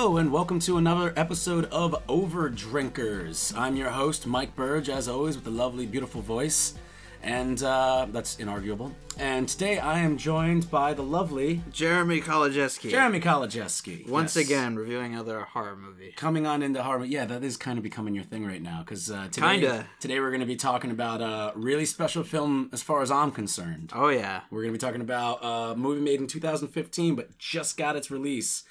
[0.00, 3.52] Hello, and welcome to another episode of Over Drinkers.
[3.54, 6.72] I'm your host, Mike Burge, as always, with a lovely, beautiful voice.
[7.22, 8.92] And uh, that's inarguable.
[9.18, 12.88] And today I am joined by the lovely Jeremy Kolodziejski.
[12.88, 14.08] Jeremy Kolodziejski.
[14.08, 14.46] Once Yes.
[14.46, 16.14] again, reviewing another horror movie.
[16.16, 17.04] Coming on into horror.
[17.04, 18.78] Yeah, that is kind of becoming your thing right now.
[18.78, 19.86] Because uh, today, Kinda.
[20.00, 23.32] today we're going to be talking about a really special film as far as I'm
[23.32, 23.92] concerned.
[23.94, 27.76] Oh yeah, We're going to be talking about a movie made in 2015, but just
[27.76, 28.64] got its release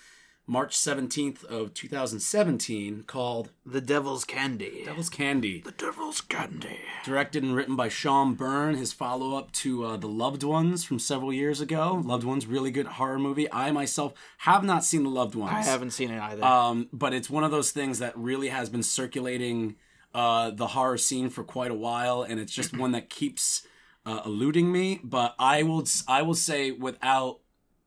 [0.49, 4.81] March 17th of 2017 called The Devil's Candy.
[4.84, 5.62] Devil's Candy.
[5.62, 6.80] The Devil's Candy.
[7.05, 10.98] Directed and written by Sean Byrne, his follow up to uh, The Loved Ones from
[10.98, 12.01] several years ago.
[12.04, 13.48] Loved Ones, really good horror movie.
[13.54, 15.54] I myself have not seen The Loved Ones.
[15.54, 16.43] I haven't seen it either.
[16.43, 19.76] Um, but it's one of those things that really has been circulating
[20.15, 23.68] uh, the horror scene for quite a while, and it's just one that keeps
[24.04, 24.99] uh, eluding me.
[25.04, 27.41] But I will, I will say without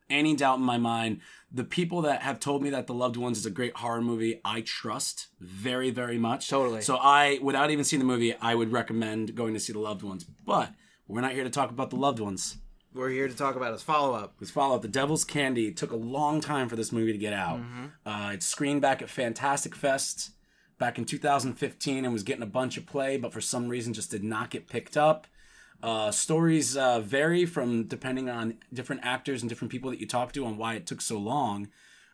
[0.08, 1.20] any doubt in my mind,
[1.52, 4.40] the people that have told me that The Loved Ones is a great horror movie,
[4.44, 6.48] I trust very, very much.
[6.48, 6.80] Totally.
[6.80, 10.02] So I, without even seeing the movie, I would recommend going to see The Loved
[10.02, 10.24] Ones.
[10.24, 10.72] But
[11.06, 12.56] we're not here to talk about The Loved Ones.
[12.94, 14.34] We're here to talk about his follow up.
[14.40, 14.82] Let's follow up.
[14.82, 17.60] The Devil's Candy It took a long time for this movie to get out.
[18.04, 20.32] Uh, it screened back at Fantastic Fest
[20.78, 24.10] back in 2015 and was getting a bunch of play, but for some reason just
[24.10, 25.26] did not get picked up.
[25.82, 30.32] Uh, stories uh, vary from depending on different actors and different people that you talk
[30.32, 31.68] to on why it took so long.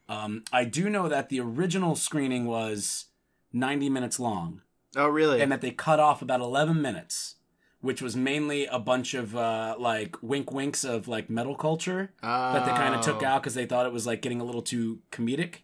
[0.08, 3.06] Um, I do know that the original screening was
[3.52, 4.62] 90 minutes long
[4.96, 5.41] Oh really?
[5.42, 7.34] and that they cut off about 11 minutes
[7.80, 12.64] which was mainly a bunch of uh, like wink winks of like metal culture that
[12.67, 13.27] they kind of took Oh.
[13.27, 15.57] out because they thought it was like getting a little too comedic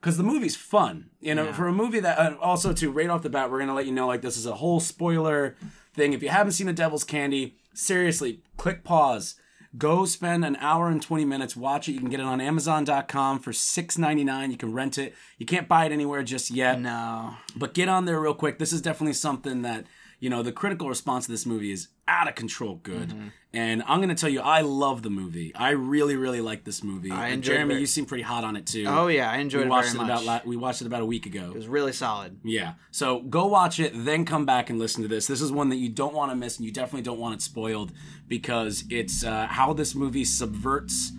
[0.00, 1.52] because the movie's fun you know Yeah.
[1.52, 3.92] for a movie that uh, also too right off the bat we're gonna let you
[3.92, 5.56] know like this is a whole spoiler
[5.98, 6.14] thing.
[6.14, 9.36] If you haven't seen the devil's candy seriously click pause.
[9.76, 11.92] Go spend an hour and 20 minutes watch it.
[11.92, 15.14] You can get it on amazon.com for $6.99 you can rent it.
[15.36, 16.80] You can't buy it anywhere just yet.
[16.80, 17.34] No.
[17.54, 18.58] but get on there real quick.
[18.58, 19.84] This is definitely something that,
[20.20, 23.10] you know, the critical response to this movie is out of control good.
[23.10, 23.28] Mm-hmm.
[23.52, 25.54] And I'm going to tell you, I love the movie.
[25.54, 27.10] I really, really like this movie.
[27.10, 28.84] I And enjoyed it Jeremy, you seem pretty hot on it too.
[28.86, 30.22] Oh yeah, I enjoyed we it very it much.
[30.22, 31.50] about we watched it about a week ago.
[31.50, 32.38] it was really solid.
[32.44, 32.74] Yeah.
[32.90, 35.26] So go watch it, then come back and listen to this.
[35.26, 37.42] This is one that you don't want to miss, and you definitely don't want it
[37.42, 37.92] spoiled
[38.26, 41.12] because it's uh, how this movie subverts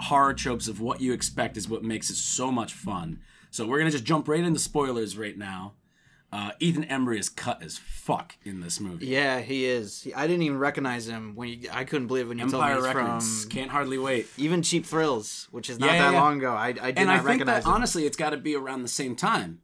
[0.00, 3.20] horror tropes of what you expect is what makes it so much fun.
[3.50, 5.74] So we're gonna just jump right into spoilers right now.
[6.32, 9.06] Uh, Ethan Embry is cut as fuck in this movie.
[9.06, 10.08] Yeah, he is.
[10.16, 12.88] I didn't even recognize him when you, I couldn't believe when you Empire told me
[12.88, 14.26] Records from can't hardly wait.
[14.38, 16.20] even Cheap Thrills, which is not Yeah, that yeah.
[16.22, 16.54] long ago.
[16.54, 17.74] I, I did And not I think recognize that him.
[17.74, 19.60] honestly, it's got to be around the same time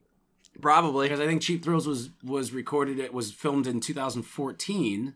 [0.60, 1.06] Probably.
[1.06, 2.98] because I think Cheap Thrills was was recorded.
[2.98, 5.14] It was filmed in 2014.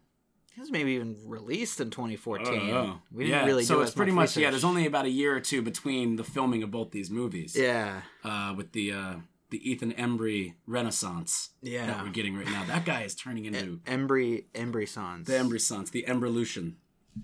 [0.57, 2.47] It was maybe even released in 2014.
[2.73, 3.45] Oh, We didn't really yeah.
[3.45, 4.51] really so do it's pretty much yeah.
[4.51, 7.57] There's only about a year or two between the filming of both these movies.
[7.57, 8.03] Yeah.
[8.25, 9.15] Uh, with the uh,
[9.53, 11.87] the Ethan Embry renaissance Yeah.
[11.87, 12.65] that we're getting right now.
[12.65, 15.27] That guy is turning into Embry Embry Sans.
[15.27, 16.75] the Embry Sons, the Emberlution.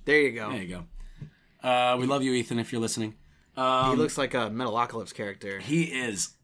[0.05, 0.51] There you go.
[0.53, 1.69] There you go.
[1.69, 2.59] Uh, we love you, Ethan.
[2.61, 3.15] If you're listening,
[3.57, 5.59] um, he looks like a Metalocalypse character.
[5.59, 6.35] he is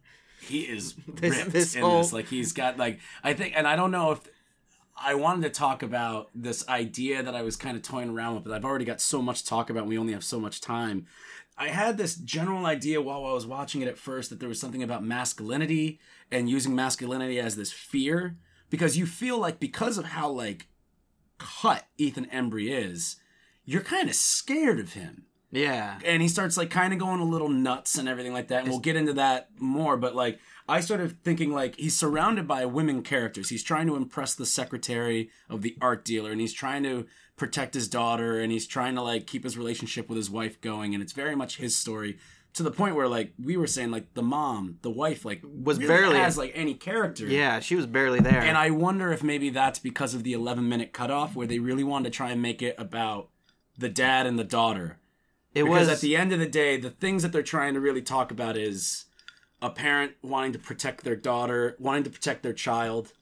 [0.41, 2.13] he is This- ripped this in whole- this.
[2.13, 4.21] Like he's got like I think, and I don't know if
[4.97, 8.45] I wanted to talk about this idea that I was kind of toying around with,
[8.45, 9.81] but I've already got so much to talk about.
[9.81, 11.07] and We only have so much time.
[11.57, 14.59] I had this general idea while I was watching it at first that there was
[14.61, 16.01] something about masculinity
[16.31, 18.37] and using masculinity as this fear
[18.71, 20.67] because you feel like because of how like
[21.39, 23.17] cut Ethan Embry is,
[23.65, 25.99] you're kind of scared of him Yeah.
[26.05, 28.69] and he starts like kind of going a little nuts and everything like that and
[28.71, 30.39] we'll get into that more but like
[30.69, 35.31] i started thinking like he's surrounded by women characters he's trying to impress the secretary
[35.49, 37.07] of the art dealer and he's trying to
[37.37, 40.95] protect his daughter and he's trying to like keep his relationship with his wife going
[40.95, 42.17] and it's very much his story
[42.53, 45.79] to the point where like we were saying like the mom the wife like Was
[45.79, 48.41] really barely- has like any character Yeah, she was barely there.
[48.41, 51.83] and I wonder if maybe that's because of the 11 minute cutoff where they really
[51.85, 53.31] wanted to try and make it about
[53.77, 54.99] the dad and the daughter
[55.55, 57.81] it because was at the end of the day, the things that they're trying to
[57.81, 59.05] really talk about is
[59.63, 63.13] a parent wanting to protect their daughter, wanting to protect their child,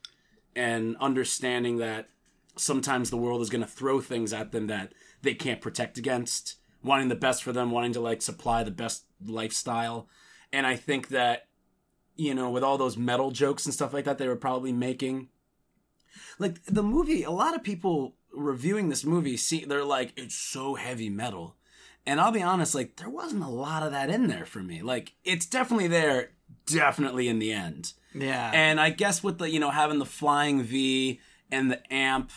[0.56, 2.08] and understanding that
[2.56, 6.56] sometimes the world is going to throw things at them that they can't protect against,
[6.82, 10.08] wanting the best for them, wanting to like supply the best lifestyle.
[10.52, 11.48] And I think that,
[12.16, 15.28] you know, with all those metal jokes and stuff like that, they were probably making.
[16.38, 20.74] Like the movie, a lot of people reviewing this movie see they're like, it's so
[20.74, 21.56] heavy metal.
[22.04, 24.82] And I'll be honest, like there wasn't a lot of that in there for me.
[24.82, 26.32] Like it's definitely there,
[26.66, 27.92] definitely in the end.
[28.12, 28.50] yeah.
[28.52, 31.20] And I guess with the you know having the flying V
[31.52, 32.30] and the amp,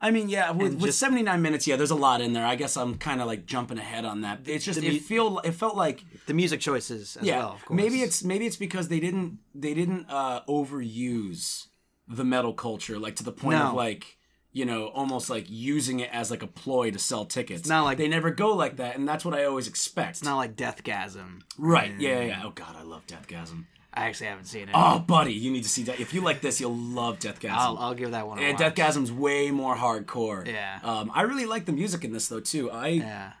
[0.00, 2.46] I mean, yeah, with, with 79 minutes, yeah, there's a lot in there.
[2.46, 4.40] I guess I'm kind of like jumping ahead on that.
[4.46, 7.64] It's just The it feel it felt like The music choices as yeah, well, of
[7.64, 7.76] course.
[7.76, 11.66] maybe it's maybe it's because they didn't they didn't uh overuse
[12.06, 14.16] the metal culture like to the point of like
[14.52, 17.68] you know almost like using it as like a ploy to sell tickets.
[17.68, 20.10] not like- they never go like that, and that's what I always expect.
[20.10, 21.42] It's not like Deathgasm.
[21.58, 21.92] right?
[21.98, 22.42] Yeah, yeah, yeah.
[22.44, 23.66] Oh god, I love Deathgasm.
[23.94, 24.74] I actually haven't seen it.
[24.74, 25.98] Oh, buddy, you need to see that.
[25.98, 27.50] If you like this, you'll love Deathgasm.
[27.52, 28.74] I'll, I'll give that one and watch.
[28.74, 30.46] Deathgasm's way more hardcore.
[30.46, 30.78] Yeah.
[30.84, 32.70] Um, I really like the music in this though too.
[32.70, 33.32] I Yeah.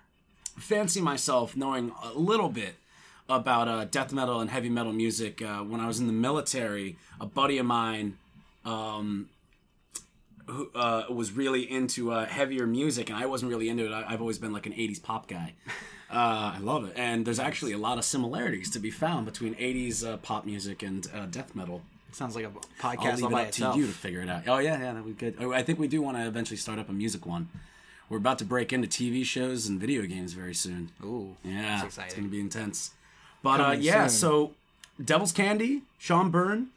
[0.58, 2.74] fancy myself knowing a little bit
[3.28, 5.42] about uh, death metal and heavy metal music.
[5.42, 8.16] Uh, when I was in the military, a buddy of mine
[8.64, 9.28] um,
[10.46, 13.92] who uh, was really into uh, heavier music, and I wasn't really into it.
[13.92, 15.52] I, I've always been like an '80s pop guy.
[16.10, 19.54] Uh, I love it, and there's actually a lot of similarities to be found between
[19.56, 21.82] '80s uh, pop music and uh, death metal.
[22.12, 22.50] Sounds like a
[22.82, 23.74] I'll podcast leave all it by up itself.
[23.74, 24.42] to you to figure it out.
[24.48, 25.36] Oh yeah, yeah, that would be good.
[25.40, 27.48] Oh, I think we do want to eventually start up a music one.
[28.08, 30.90] We're about to break into TV shows and video games very soon.
[31.04, 32.92] Ooh, Yeah, it's gonna be intense.
[33.42, 34.18] But uh, yeah, soon.
[34.18, 34.52] so
[35.04, 36.68] Devil's Candy, Sean Byrne,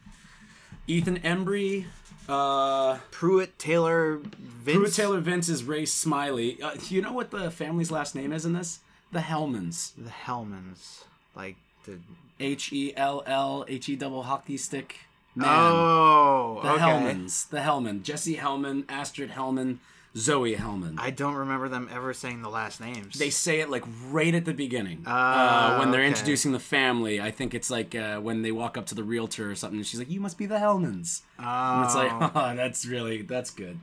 [0.88, 1.86] Ethan Embry,
[2.28, 4.78] uh, Pruitt Taylor Vince.
[4.78, 6.62] Pruitt Taylor Vince is Ray Smilie.
[6.62, 8.80] Uh, you know what the family's last name is in this?
[9.12, 9.92] The Hellmans.
[9.98, 11.04] The Hellmans,
[11.36, 11.56] like
[11.86, 12.00] the
[12.40, 14.96] H E L L H E double hockey stick.
[15.36, 15.48] Man.
[15.50, 16.82] oh, the okay.
[16.84, 17.50] Hellmans.
[17.50, 18.04] The Hellman.
[18.04, 19.78] Jesse Hellman, Astrid Hellman,
[20.18, 20.96] Zoe Hellman.
[21.00, 23.18] I don't remember them ever saying the last names.
[23.18, 26.10] they say it like right at the beginning Ah, uh, when they're okay.
[26.10, 27.22] introducing the family.
[27.22, 29.88] I think it's like uh, when they walk up to the realtor or something, and
[29.88, 33.52] she's like, "You must be the Hellmans." oh, And it's like, oh, that's really that's
[33.52, 33.78] good.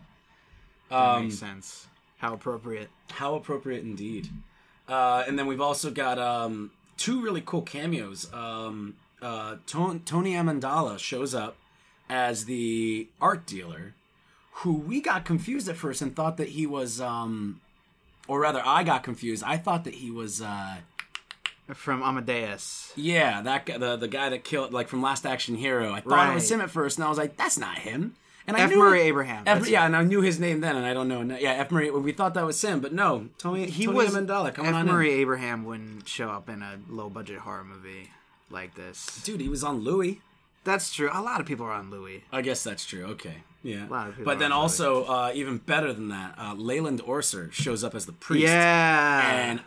[0.91, 1.87] that Um, makes sense.
[2.19, 2.89] How appropriate.
[3.11, 4.29] how appropriate indeed.
[4.89, 8.33] Uh, and then we've also got um, two really cool cameos.
[8.33, 11.57] Um, uh, Ton- Tony Amendola shows up
[12.09, 13.95] as the art dealer,
[14.53, 17.61] who we got confused at first and thought that he was, um,
[18.27, 19.43] or rather, I got confused.
[19.45, 20.77] I thought that he was, uh,
[21.75, 22.93] From Amadeus.
[22.97, 25.93] yeah, that guy, the the guy that killed, like from Last Action Hero.
[25.93, 28.15] I thought it was him at first, and I was like, that's not him.
[28.49, 28.71] And I F.
[28.71, 29.45] knew Murray it- Abraham.
[29.47, 31.23] F, yeah, and I knew his name then, and I don't know.
[31.39, 31.71] Yeah, F.
[31.71, 31.91] Murray.
[31.91, 33.29] We thought that was Sim, but no.
[33.39, 34.77] Tony, He Tony was Amendola coming F.
[34.79, 35.21] on Murray in.
[35.21, 38.11] Abraham wouldn't show up in a low budget horror movie
[38.51, 39.23] like this.
[39.23, 40.21] Dude, he was on Louie.
[40.65, 41.09] That's true.
[41.13, 42.25] A lot of people are on Louie.
[42.33, 43.05] I guess that's true.
[43.05, 43.87] Okay, yeah.
[43.87, 47.53] A lot of people but then also, uh, even better than that, uh, Leland Orser
[47.53, 48.45] shows up as the priest.
[48.47, 49.31] Yeah.
[49.51, 49.61] and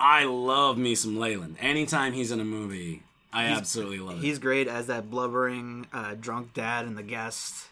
[0.00, 1.56] I love me some Leland.
[1.60, 3.02] Anytime he's in a movie,
[3.32, 4.22] I absolutely love it.
[4.22, 7.66] He's great as that blubbering uh, drunk dad in the guest.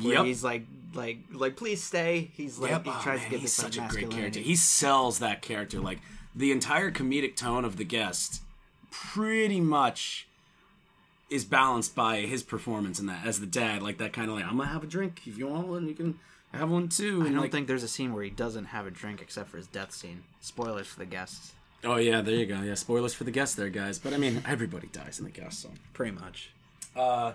[0.00, 0.24] Where Yep.
[0.26, 0.62] he's like,
[0.94, 2.30] like, like, please stay.
[2.34, 2.84] He's like, Yep.
[2.84, 4.40] he Oh, tries man, to get he's this like, such a great character.
[4.40, 5.80] He sells that character.
[5.80, 6.00] Like
[6.34, 8.42] the entire comedic tone of the guest,
[8.90, 10.26] pretty much
[11.28, 13.82] is balanced by his performance in that as the dad.
[13.82, 15.22] Like that kind of like, I'm gonna have a drink.
[15.26, 16.18] If you want one, you can
[16.52, 17.22] have one too.
[17.22, 19.56] I don't like, think there's a scene where he doesn't have a drink except for
[19.56, 20.22] his death scene.
[20.40, 21.52] Spoilers for the guests.
[21.84, 22.60] Oh yeah, there you go.
[22.62, 23.98] Yeah, spoilers for the guests there, guys.
[23.98, 25.70] But I mean, everybody dies in the guest, so.
[25.92, 26.50] Pretty much.
[26.94, 27.32] Uh,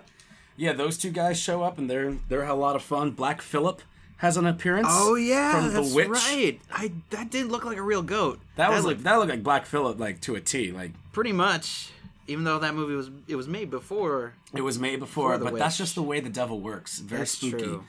[0.56, 3.10] yeah, those two guys show up and they're they're a lot of fun.
[3.12, 3.82] Black Phillip
[4.18, 4.88] has an appearance.
[4.90, 6.08] Oh yeah, from that's the witch.
[6.08, 6.60] right.
[6.70, 8.40] I that didn't look like a real goat.
[8.56, 10.70] That was looked like that looked like Black Phillip like to a T.
[10.72, 11.90] Like pretty much.
[12.28, 14.34] Even though that movie was it was made before.
[14.54, 17.00] it was made before, For the but that's just the way the devil works.
[17.00, 17.84] Very That's spooky, true.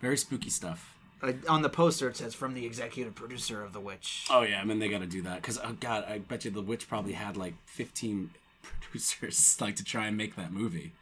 [0.00, 0.94] very spooky stuff.
[1.22, 4.26] Uh, on the poster, it says from the executive producer of The Witch.
[4.30, 6.50] Oh yeah, I mean they got to do that because oh god, I bet you
[6.50, 8.30] the witch probably had like fifteen
[8.80, 10.92] producers like to try and make that movie.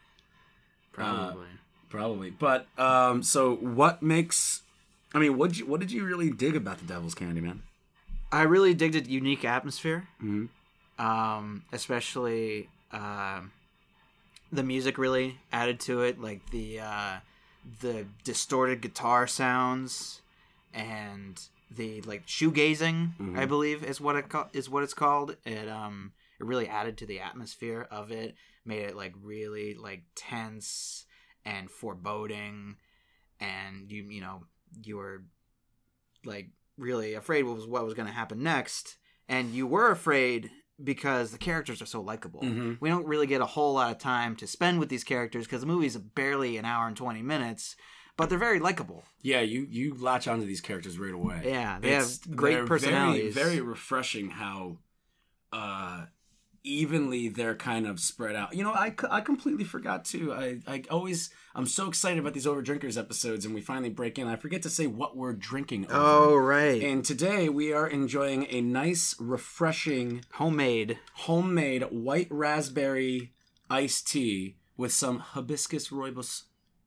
[0.97, 1.47] Probably.
[1.88, 4.62] Probably, but um, so what makes?
[5.15, 7.62] I mean, what you what did you really dig about the Devil's Candy, man?
[8.33, 10.09] I really digged its unique atmosphere.
[10.23, 10.49] Mhm.
[10.99, 13.53] Um, especially um,
[14.53, 17.17] the music really added to it, like the uh,
[17.81, 20.21] the distorted guitar sounds
[20.75, 23.11] and the like shoegazing.
[23.37, 25.37] I believe is what it ca- is what it's called.
[25.45, 28.35] It um it really added to the atmosphere of it,
[28.66, 31.04] made it like really like tense
[31.44, 32.76] and foreboding,
[33.40, 34.44] and you you know
[34.85, 35.25] you were
[36.25, 40.50] like really afraid what was what was going to happen next, and you were afraid
[40.82, 42.42] because the characters are so likable.
[42.42, 42.78] Mhm.
[42.80, 45.62] We don't really get a whole lot of time to spend with these characters because
[45.62, 47.76] the movie's barely an hour and twenty minutes,
[48.16, 49.04] but they're very likable.
[49.23, 51.42] Yeah, you you latch onto these characters right away.
[51.46, 53.35] Yeah, they It's- have great personalities.
[53.35, 54.78] Very, very refreshing how
[55.52, 56.06] uh,
[56.66, 58.54] evenly they're kind of spread out.
[58.54, 60.32] You know, I, I completely forgot too.
[60.32, 64.18] I, I always I'm so excited about these over drinkers episodes, and we finally break
[64.18, 64.26] in.
[64.26, 65.87] I forget to say what we're drinking.
[65.87, 65.94] Over.
[65.96, 70.99] Oh right, And today we are enjoying a nice, refreshing, homemade.
[71.14, 73.32] homemade white raspberry
[73.70, 76.42] iced tea with some hibiscus rooibos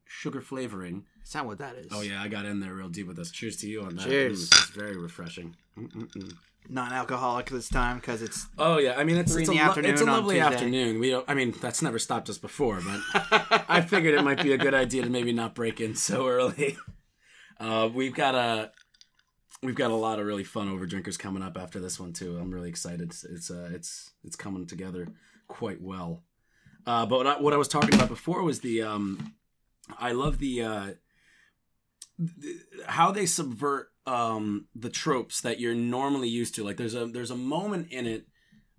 [0.05, 1.05] sugar flavoring.
[1.23, 1.87] Is that what that is?
[1.91, 3.31] Oh yeah, I got in there real deep with this.
[3.31, 4.05] Cheers to you on that.
[4.07, 4.43] Cheers.
[4.43, 5.55] It's very refreshing.
[5.77, 6.33] Mm-mm-mm.
[6.71, 10.01] Non-alcoholic this time because it's Oh yeah, I mean it's it's a, the lo- it's
[10.01, 10.99] a lovely afternoon.
[10.99, 14.53] We don't, I mean that's never stopped us before, but I figured it might be
[14.53, 16.77] a good idea to maybe not break in so early.
[17.61, 18.71] Uh, we've got a
[19.61, 22.37] we've got a lot of really fun over drinkers coming up after this one too.
[22.37, 23.01] I'm really excited.
[23.01, 25.09] It's it's uh, it's, it's coming together
[25.49, 26.23] quite well.
[26.87, 29.33] Uh, but what I, what I was talking about before was the um,
[29.99, 30.85] I love the uh,
[32.41, 32.57] th-
[32.87, 36.63] how they subvert um, the tropes that you're normally used to.
[36.63, 38.25] Like there's a there's a moment in it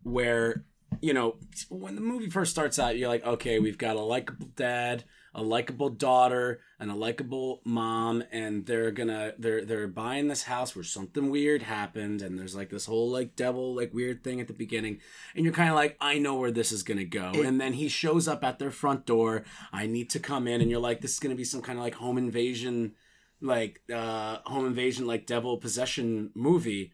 [0.03, 0.65] where
[1.01, 1.37] you know
[1.69, 5.43] when the movie first starts out, you're like, okay, we've got a likable dad, a
[5.43, 10.83] likable daughter, and a likable mom, and they're gonna they're they're buying this house where
[10.85, 14.53] something weird happened, and there's like this whole like devil like weird thing at the
[14.53, 14.99] beginning,
[15.37, 17.75] and you're kind of like, I know where this is gonna go, It- and then
[17.75, 19.45] he shows up at their front door.
[19.73, 21.85] I need to come in, and you're like, this is gonna be some kind of
[21.85, 22.95] like home invasion
[23.41, 26.93] like uh home invasion like devil possession movie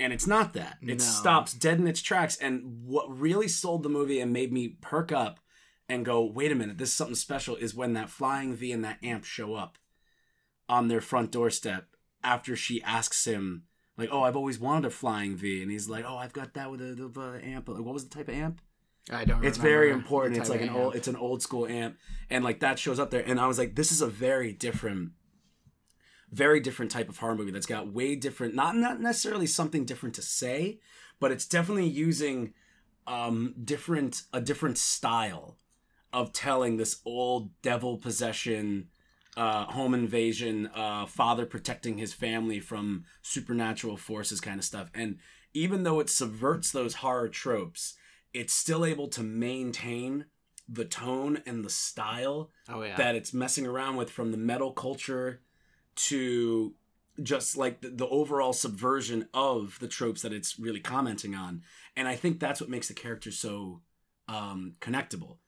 [0.00, 1.04] and it's not that it No.
[1.04, 5.12] stops dead in its tracks and what really sold the movie and made me perk
[5.12, 5.38] up
[5.88, 8.84] and go wait a minute this is something special is when that flying v and
[8.84, 9.78] that amp show up
[10.68, 11.86] on their front doorstep
[12.24, 13.62] after she asks him
[13.96, 16.70] like oh i've always wanted a flying v and he's like oh i've got that
[16.70, 18.60] with the, the, the amp like, what was the type of amp
[19.10, 19.42] I don't.
[19.42, 20.36] it's very important.
[20.36, 21.96] It's like an old, it's an old school amp,
[22.28, 23.22] and like that shows up there.
[23.26, 25.12] And I was like, this is a very different,
[26.32, 30.14] very different type of horror movie that's got way different, not not necessarily something different
[30.16, 30.78] to say,
[31.20, 32.52] but it's definitely using
[33.06, 35.56] um different a different style
[36.12, 38.88] of telling this old devil possession
[39.36, 44.90] uh, home invasion, uh, father protecting his family from supernatural forces kind of stuff.
[44.94, 45.18] And
[45.54, 47.94] even though it subverts those horror tropes,
[48.34, 50.24] it's still able to maintain
[50.68, 52.96] the tone and the style Oh yeah.
[52.96, 55.40] that it's messing around with from the metal culture
[55.98, 56.74] to
[57.22, 61.62] just like the, the overall subversion of the tropes that it's really commenting on.
[61.96, 63.82] And I think that's what makes the character so
[64.28, 65.38] um, connectable,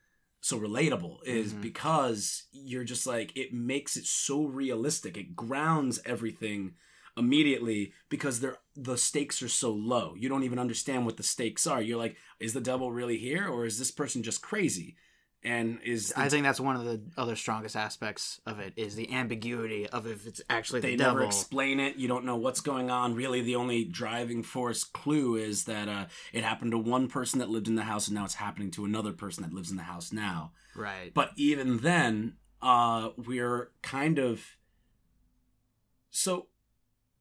[0.40, 1.61] so relatable, is Mhm.
[1.61, 5.16] because you're just like, it makes it so realistic.
[5.16, 6.75] It grounds everything
[7.16, 10.14] immediately because they're the stakes are so low.
[10.16, 11.83] You don't even understand what the stakes are.
[11.83, 14.97] You're like, is the devil really here or is this person just crazy?
[15.42, 18.94] And is the I think that's one of the other strongest aspects of it is
[18.94, 21.26] the ambiguity of if it's actually they the never devil.
[21.28, 25.64] explain it you don't know what's going on really the only driving force clue is
[25.64, 26.04] that uh,
[26.35, 28.85] it happened to one person that lived in the house and now it's happening to
[28.85, 31.12] another person that lives in the house now right.
[31.14, 34.44] but even then uh we're kind of
[36.11, 36.49] so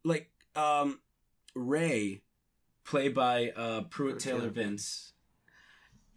[0.03, 0.99] like um
[1.55, 2.21] ray
[2.83, 5.13] played by uh pruitt taylor vince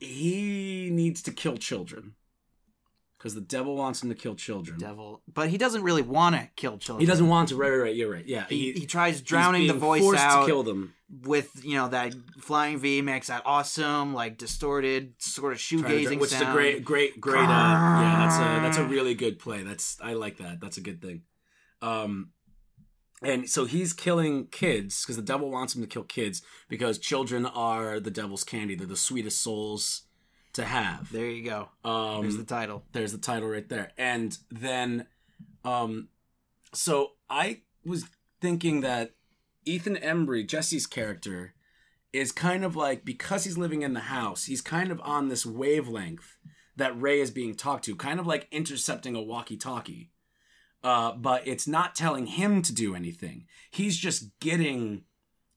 [0.02, 2.14] he needs to kill children.
[3.18, 4.78] Because the devil wants him to kill children.
[4.80, 7.00] Devil, but he doesn't really want to kill children.
[7.00, 7.56] he doesn't want to.
[7.56, 7.94] Right right right.
[7.94, 8.26] You're right.
[8.26, 10.94] Yeah He, he, he tries drowning the voice out to kill them.
[11.24, 16.30] with you know that flying V makes that awesome like distorted sort of shoegazing which
[16.30, 16.56] sound.
[16.56, 19.62] Which is a great great great uh, yeah that's a that's a really good play.
[19.62, 20.60] That's i like that.
[20.60, 21.22] That's a good thing.
[21.80, 22.30] Um
[23.24, 27.46] and so he's killing kids because the devil wants him to kill kids because children
[27.46, 30.02] are the devil's candy they're the sweetest souls
[30.52, 31.68] to have There you go.
[31.84, 32.84] um There's the title.
[32.92, 35.06] there's the title right there and then
[35.64, 36.08] um
[36.74, 38.04] so i was
[38.40, 39.12] thinking that
[39.64, 41.54] ethan embry jesse's character
[42.12, 45.46] is kind of like because he's living in the house he's kind of on this
[45.46, 46.36] wavelength
[46.76, 50.10] that ray is being talked to kind of like intercepting a walkie-talkie
[50.84, 53.46] uh, but it's not telling him to do anything.
[53.70, 55.04] He's just getting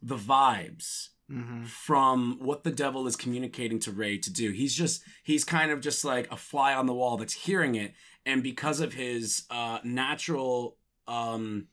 [0.02, 4.52] the vibes hmm from what the devil is communicating to Ray to do.
[4.52, 7.94] He's just he's kind of just like a fly on the wall that's hearing it.
[8.28, 10.78] And because of his uh natural
[11.08, 11.68] um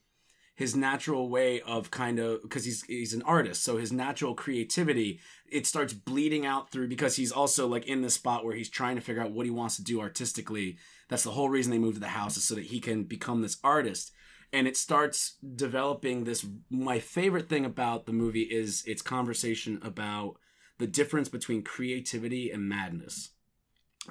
[0.54, 5.20] his natural way of kind of because he's he's an artist so his natural creativity
[5.52, 8.96] it starts bleeding out through because he's also like in the spot where he's trying
[8.96, 10.78] to figure out what he wants to do artistically.
[11.08, 13.42] That's the whole reason they moved to the house is so that he can become
[13.42, 14.12] this artist.
[14.52, 20.36] And it starts developing this my favorite thing about the movie is its conversation about
[20.78, 23.30] the difference between creativity and madness.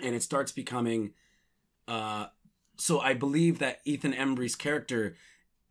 [0.01, 1.13] And it starts becoming
[1.87, 2.27] uh
[2.77, 5.15] so i believe that ethan embry's character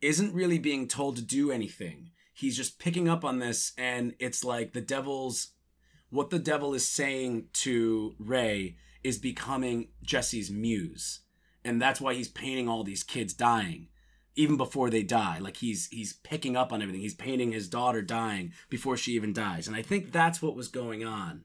[0.01, 2.11] isn't really being told to do anything.
[2.33, 5.49] He's just picking up on this and it's like the devil's
[6.09, 11.21] what the devil is saying to ray is becoming jesse's muse.
[11.63, 13.87] And that's why he's painting all these kids dying
[14.35, 15.39] even before they die.
[15.39, 17.01] Like he's he's picking up on everything.
[17.01, 19.67] He's painting his daughter dying before she even dies.
[19.67, 21.43] And i think that's what was going on.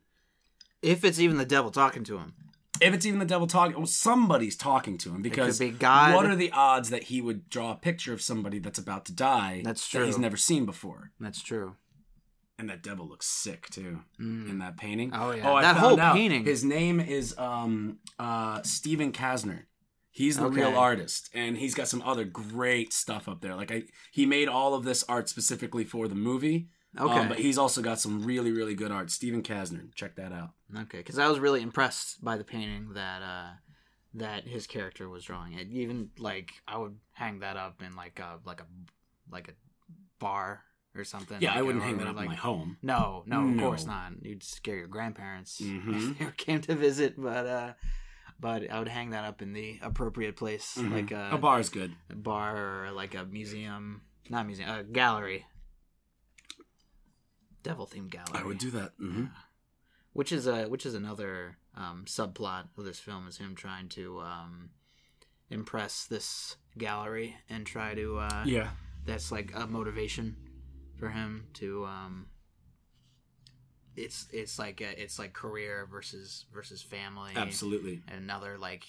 [0.82, 2.34] If it's even the devil talking to him.
[2.80, 6.36] If it's even the devil talking, well, somebody's talking to him because be what are
[6.36, 9.88] the odds that he would draw a picture of somebody that's about to die That's
[9.90, 11.12] that he's never seen before?
[11.20, 11.76] That's true.
[12.58, 15.10] And that devil looks sick too in that painting.
[15.14, 15.52] Oh, yeah.
[15.52, 16.44] I That whole out painting.
[16.44, 19.64] His name is um uh Stephen Kasner.
[20.10, 23.54] He's the real artist, and he's got some other great stuff up there.
[23.54, 26.68] Like I, he made all of this art specifically for the movie.
[26.98, 27.18] Okay.
[27.20, 29.10] um, but he's also got some really, really good art.
[29.10, 30.50] Stephen Kasner, check that out.
[30.74, 33.50] Okay, because I was really impressed by the painting that uh,
[34.14, 35.52] that his character was drawing.
[35.54, 38.66] It even like I would hang that up in like a like a
[39.30, 39.52] like a
[40.18, 40.62] bar
[40.94, 41.36] or something.
[41.40, 42.78] Yeah, like, I wouldn't or, hang that up like, in my home.
[42.82, 43.62] No, no, of No.
[43.62, 44.12] course not.
[44.22, 46.12] You'd scare your grandparents Mhm.
[46.12, 47.14] if they came to visit.
[47.20, 47.72] But uh,
[48.40, 50.92] but I would hang that up in the appropriate place, Mhm.
[50.92, 51.92] like a, a bar is good.
[52.10, 55.44] a bar or like a museum, not museum, a gallery,
[57.66, 58.32] devil themed gallery.
[58.34, 58.92] I would do that.
[58.98, 59.26] hmm
[60.12, 64.18] which is a which is another um, subplot of this film is him trying to
[64.20, 64.70] um,
[65.50, 68.70] impress this gallery and try to uh, Yeah,
[69.04, 70.34] that's like a motivation
[70.98, 72.26] for him to um,
[73.94, 78.02] it's it's like a, it's like career versus versus family absolutely.
[78.08, 78.86] and another like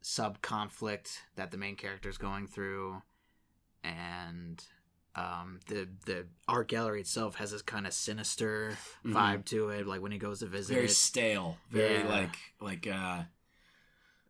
[0.00, 3.02] sub conflict that the main character is going through
[3.84, 4.64] and
[5.16, 9.12] um, the the art gallery itself has this kind of sinister Mhm.
[9.14, 11.58] vibe to it like when he goes to visit Very it stale.
[11.70, 12.08] Very Yeah.
[12.08, 13.22] like like uh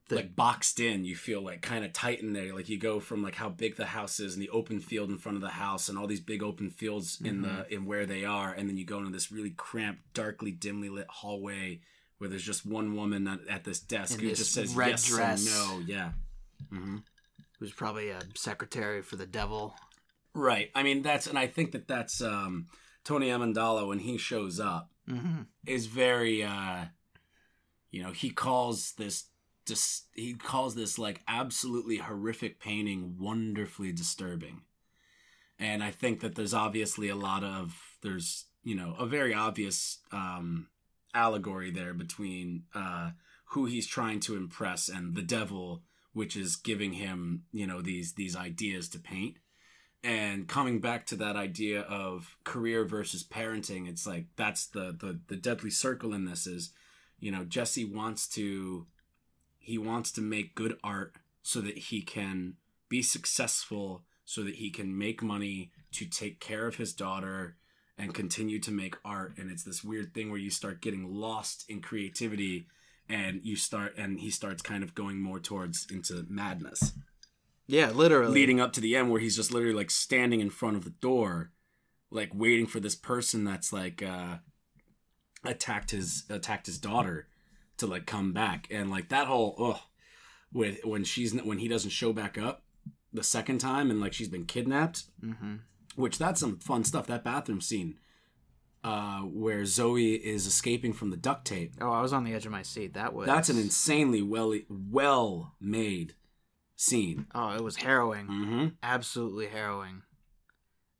[0.08, 1.04] The- like boxed in.
[1.04, 2.54] You feel like kind of tight in there.
[2.54, 5.18] Like you go from like how big the house is and the open field in
[5.18, 7.72] front of the house and all these big open fields in the Mm-hmm.
[7.72, 11.08] in where they are, and then you go into this really cramped, darkly, dimly lit
[11.08, 11.80] hallway
[12.18, 14.90] where there's just one woman at, at this desk In who this just says red
[14.90, 15.44] yes dress.
[15.44, 15.82] no.
[15.84, 16.12] Yeah.
[16.70, 16.98] hmm
[17.58, 19.74] who's probably a secretary for the devil
[20.36, 20.70] Right.
[20.74, 22.66] I mean that's and I think that that's um
[23.04, 25.42] Tony Amendola when he shows up mm-hmm.
[25.66, 26.86] is very uh
[27.90, 29.24] you know he calls this
[29.66, 34.60] just he calls this like absolutely horrific painting wonderfully disturbing
[35.58, 39.98] and i think that there's obviously a lot of there's you know a very obvious
[40.12, 40.68] um
[41.14, 43.10] allegory there between uh
[43.50, 48.12] who he's trying to impress and the devil which is giving him you know these
[48.12, 49.36] these ideas to paint
[50.06, 55.18] and coming back to that idea of career versus parenting it's like that's the the,
[55.28, 56.70] the deadly circle in this is
[57.18, 58.86] you know jesse wants to
[59.58, 62.54] he wants to make good art so that he can
[62.88, 67.56] be successful so that he can make money to take care of his daughter
[67.98, 69.34] and continue to make art.
[69.38, 72.66] And it's this weird thing where you start getting lost in creativity
[73.08, 76.92] and you start and he starts kind of going more towards into madness
[77.66, 78.32] yeah literally.
[78.32, 80.90] leading up to the end where he's just literally like standing in front of the
[80.90, 81.50] door
[82.10, 84.36] like waiting for this person that's like uh
[85.44, 87.28] attacked his attacked his daughter
[87.78, 88.66] to like come back.
[88.70, 89.80] And like that whole ugh
[90.52, 92.62] with when she's when he doesn't show back up
[93.12, 95.56] the second time and like she's been kidnapped mm-hmm.
[95.96, 97.98] which that's some fun stuff that bathroom scene
[98.84, 101.74] uh where zoe is escaping from the duct tape.
[101.80, 102.94] Oh i was on the edge of my seat.
[102.94, 106.14] That was that's an insanely well well made
[106.76, 110.02] scene oh it was harrowing mm-hmm absolutely harrowing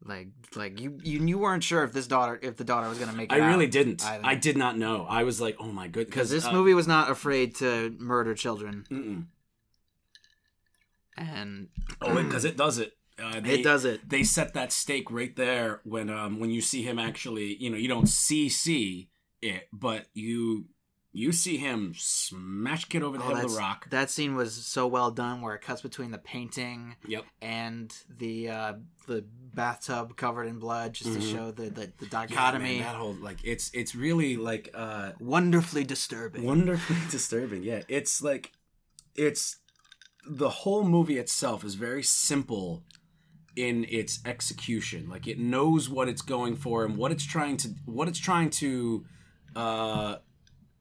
[0.08, 3.12] like like you you, you weren't sure if this daughter if the daughter was gonna
[3.12, 4.04] make it I really didn't.
[4.04, 4.24] either.
[4.24, 5.06] I did not know.
[5.08, 8.34] I was like, oh my goodness, because this uh, movie was not afraid to murder
[8.34, 9.24] children mm-mm.
[11.16, 11.68] and
[12.00, 12.92] Oh, because it does it.
[13.18, 16.60] Uh, they, it does it They set that stake right there when um when you
[16.60, 17.56] see him actually.
[17.56, 19.08] You know, you don't see see
[19.42, 20.66] it, but you
[21.18, 23.88] you see him smash kid over the Oh, head of that's- the rock.
[23.90, 27.24] that scene was so well done where it cuts between the painting Yep.
[27.40, 28.72] and the uh
[29.06, 29.24] the
[29.54, 31.32] bathtub covered in blood just to Mhm.
[31.32, 35.12] show the the, the Yeah, dichotomy man, that whole like it's it's really like uh
[35.18, 37.62] wonderfully disturbing wonderfully disturbing.
[37.62, 38.52] Yeah, it's like
[39.14, 39.56] it's
[40.28, 42.84] the whole movie itself is very simple
[43.54, 45.08] in its execution.
[45.08, 48.50] Like it knows what it's going for and what it's trying to what it's trying
[48.50, 49.06] to
[49.54, 50.16] uh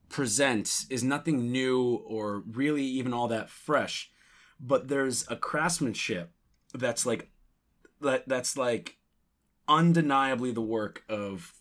[0.10, 4.12] present is nothing new or really even all that fresh.
[4.60, 6.32] But there's a craftsmanship
[6.74, 7.30] that's like
[8.02, 8.98] that that's like
[9.68, 11.54] undeniably the work of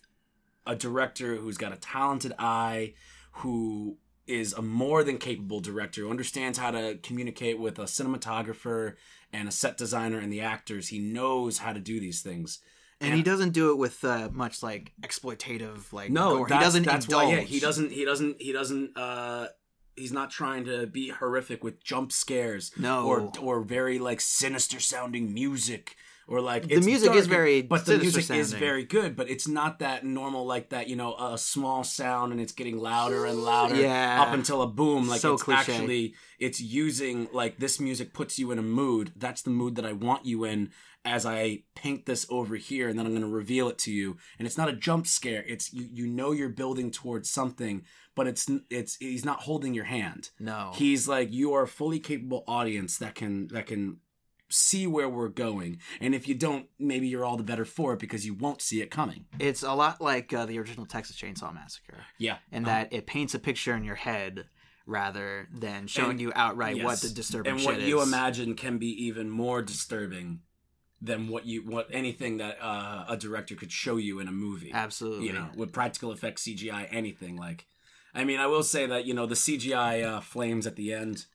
[0.65, 2.93] a director who's got a talented eye,
[3.31, 8.95] who is a more than capable director, who understands how to communicate with a cinematographer
[9.31, 10.87] and a set designer and the actors.
[10.87, 12.59] He knows how to do these things.
[13.01, 16.47] And he doesn't do it with uh, much like exploitative like No, gore.
[16.47, 17.25] he doesn't That's indulge.
[17.25, 17.31] why.
[17.35, 17.91] Yeah, he doesn't.
[17.91, 18.41] He doesn't.
[18.41, 18.97] He doesn't.
[18.97, 19.47] uh
[19.97, 22.71] He's not trying to be horrific with jump scares.
[22.77, 23.05] No.
[23.05, 25.95] or or very like sinister sounding music
[26.27, 29.79] or like The music is very but the music is very good but it's not
[29.79, 33.75] that normal like that you know a small sound and it's getting louder and louder
[33.75, 34.21] Yeah.
[34.23, 35.73] up until a boom like So it's cliche.
[35.75, 39.85] actually it's using like this music puts you in a mood that's the mood that
[39.85, 40.71] i want you in
[41.05, 44.17] as i paint this over here and then i'm going to reveal it to you.
[44.37, 45.43] And it's not a jump scare.
[45.47, 47.83] It's you you know you're building towards something
[48.15, 50.29] but it's it's he's not holding your hand.
[50.39, 50.71] No.
[50.75, 53.97] he's like you are a fully capable audience that can that can
[54.49, 55.79] see where we're going.
[55.99, 58.81] And if you don't maybe you're all the better for it because you won't see
[58.81, 59.25] it coming.
[59.39, 62.37] It's a lot like uh, the original Texas Chainsaw Massacre, yeah.
[62.51, 64.45] In that it paints a picture in your head
[64.85, 69.05] rather than showing And- you outright what the disturbing and what you imagine can be
[69.05, 70.41] even more disturbing
[71.01, 74.71] than what you what anything that uh, a director could show you in a movie
[74.73, 75.27] Absolutely.
[75.27, 77.65] you know with practical effects cgi anything like
[78.13, 81.25] i mean i will say that you know the cgi uh, flames at the end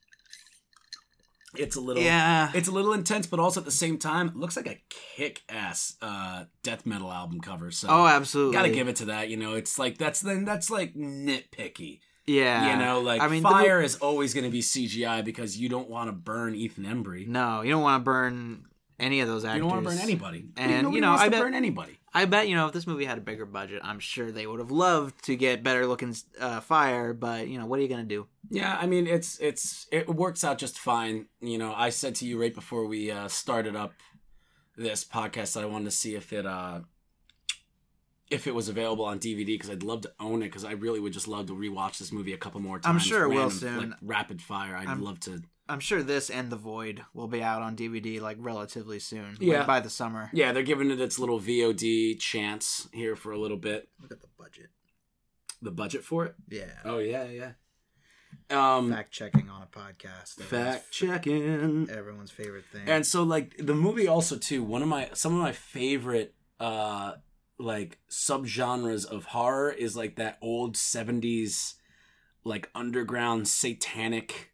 [1.56, 2.50] it's a little Yeah.
[2.54, 5.96] it's a little intense but also at the same time it looks like a kick-ass
[6.00, 8.54] uh death metal album cover so oh, absolutely.
[8.56, 12.72] gotta give it to that you know it's like that's then that's like nitpicky Yeah.
[12.72, 15.68] you know like I mean, the fire is always going to be cgi because you
[15.68, 18.64] don't want to burn ethan embry No, you don't want to burn
[19.00, 19.56] any of those actors.
[19.56, 22.24] you don't want to burn anybody And, Nobody you know, I bet- burn anybody I
[22.24, 24.72] bet you know if this movie had a bigger budget, I'm sure they would have
[24.72, 27.12] loved to get better looking uh, fire.
[27.14, 28.26] But you know, what are you gonna do?
[28.52, 32.26] yeah i mean it's it's it works out just fine you know i said to
[32.26, 33.92] you right before we uh started up
[34.76, 36.80] this podcast that i wanted to see if it uh
[38.30, 41.00] if it was available on DVD because I'd love to own it because I really
[41.00, 42.86] would just love to rewatch this movie a couple more times.
[42.94, 43.90] I'm sure it will soon.
[43.90, 45.42] Like rapid fire, I'd I'm- love to.
[45.70, 49.30] I'm sure this and The Void will be out on DVD like relatively soon.
[49.32, 49.64] like, Yeah.
[49.66, 50.28] by the summer.
[50.32, 53.88] Yeah, they're giving it its little VOD chance here for a little bit.
[54.02, 54.70] Look at the budget.
[55.62, 56.34] The budget for it?
[56.48, 56.72] Yeah.
[56.84, 57.52] Oh yeah, yeah.
[58.50, 60.40] Um, Fact checking on a podcast.
[60.42, 61.88] fact checking.
[61.90, 62.88] Everyone's favorite thing.
[62.88, 67.14] And so like the movie also too, one of my some of my favorite uh
[67.58, 71.74] like subgenres of horror is like that old 70s
[72.42, 74.49] like underground satanic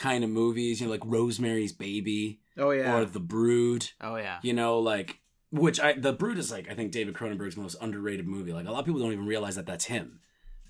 [0.00, 2.94] kind of movies, you know, like Rosemary's Baby oh yeah.
[2.96, 4.38] or The Brood, oh yeah.
[4.42, 5.20] you know, like
[5.52, 8.52] which I The Brood is like I think David Cronenberg's most underrated movie.
[8.52, 10.20] Like a lot of people don't even realize that that's him.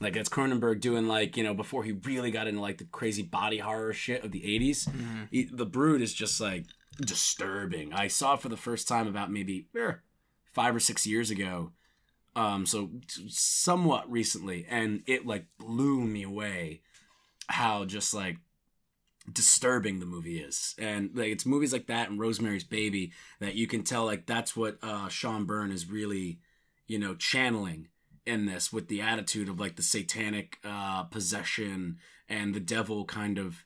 [0.00, 3.22] Like it's Cronenberg doing like, you know, before he really got into like the crazy
[3.22, 5.28] body horror shit of the 80s Mhm.
[5.30, 6.64] he- the brood is just like
[7.14, 9.92] disturbing i saw it for the first time about maybe eh,
[10.52, 11.72] five or six years ago
[12.36, 12.90] um so
[13.28, 16.80] somewhat recently and it like blew me away
[17.48, 18.36] how just like
[19.32, 20.74] disturbing the movie is.
[20.78, 24.56] And like it's movies like that and rosemary's baby that you can tell like that's
[24.56, 26.40] what uh sean byrne is really
[26.86, 27.88] you know channeling
[28.26, 33.38] in this with the attitude of like the satanic uh possession and the devil kind
[33.38, 33.64] of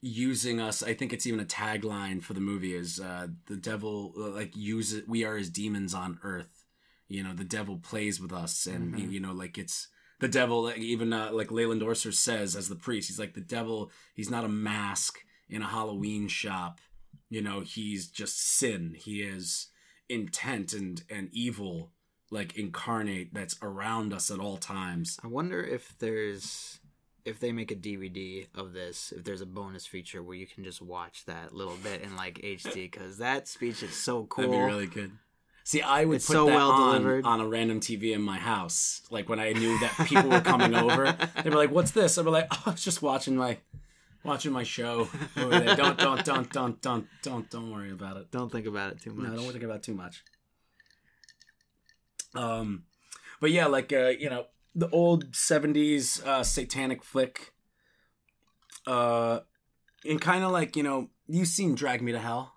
[0.00, 0.82] using us.
[0.82, 4.54] I think it's even a tagline for the movie is uh the devil uh, like
[4.56, 6.64] use it we are as demons on earth.
[7.08, 9.10] You know the devil plays with us and Mhm.
[9.12, 9.88] you know like it's
[10.20, 13.40] the devil like, even uh, like Leland Orser says as the priest he's like the
[13.40, 16.80] devil he's not a mask in a Halloween shop
[17.28, 19.68] you know he's just sin he is
[20.08, 21.92] intent and and evil
[22.30, 26.80] like incarnate that's around us at all times I wonder if there's
[27.26, 30.62] if they make a DVD of this, if there's a bonus feature where you can
[30.62, 34.44] just watch that little bit in like HD because that speech is so cool.
[34.44, 35.10] That'd be really good.
[35.66, 37.24] See, I would It's put so that well on, delivered.
[37.26, 39.02] on a random TV in my house.
[39.10, 42.24] Like when I knew that people were coming over, they'd be like, "What's this?" I'd
[42.24, 43.58] be like, "Oh, I was just watching my
[44.22, 45.74] watching my show over there.
[45.74, 48.30] Don't don't don't don't don't don't don't worry about it.
[48.30, 49.28] Don't think about it too much.
[49.28, 50.22] No, don't think about it too much."
[52.36, 52.84] Um,
[53.40, 57.54] but yeah, like uh, you know, the old '70s uh, satanic flick.
[58.86, 59.40] Uh,
[60.08, 62.52] and kind of like you know, you've seen Drag Me to Hell.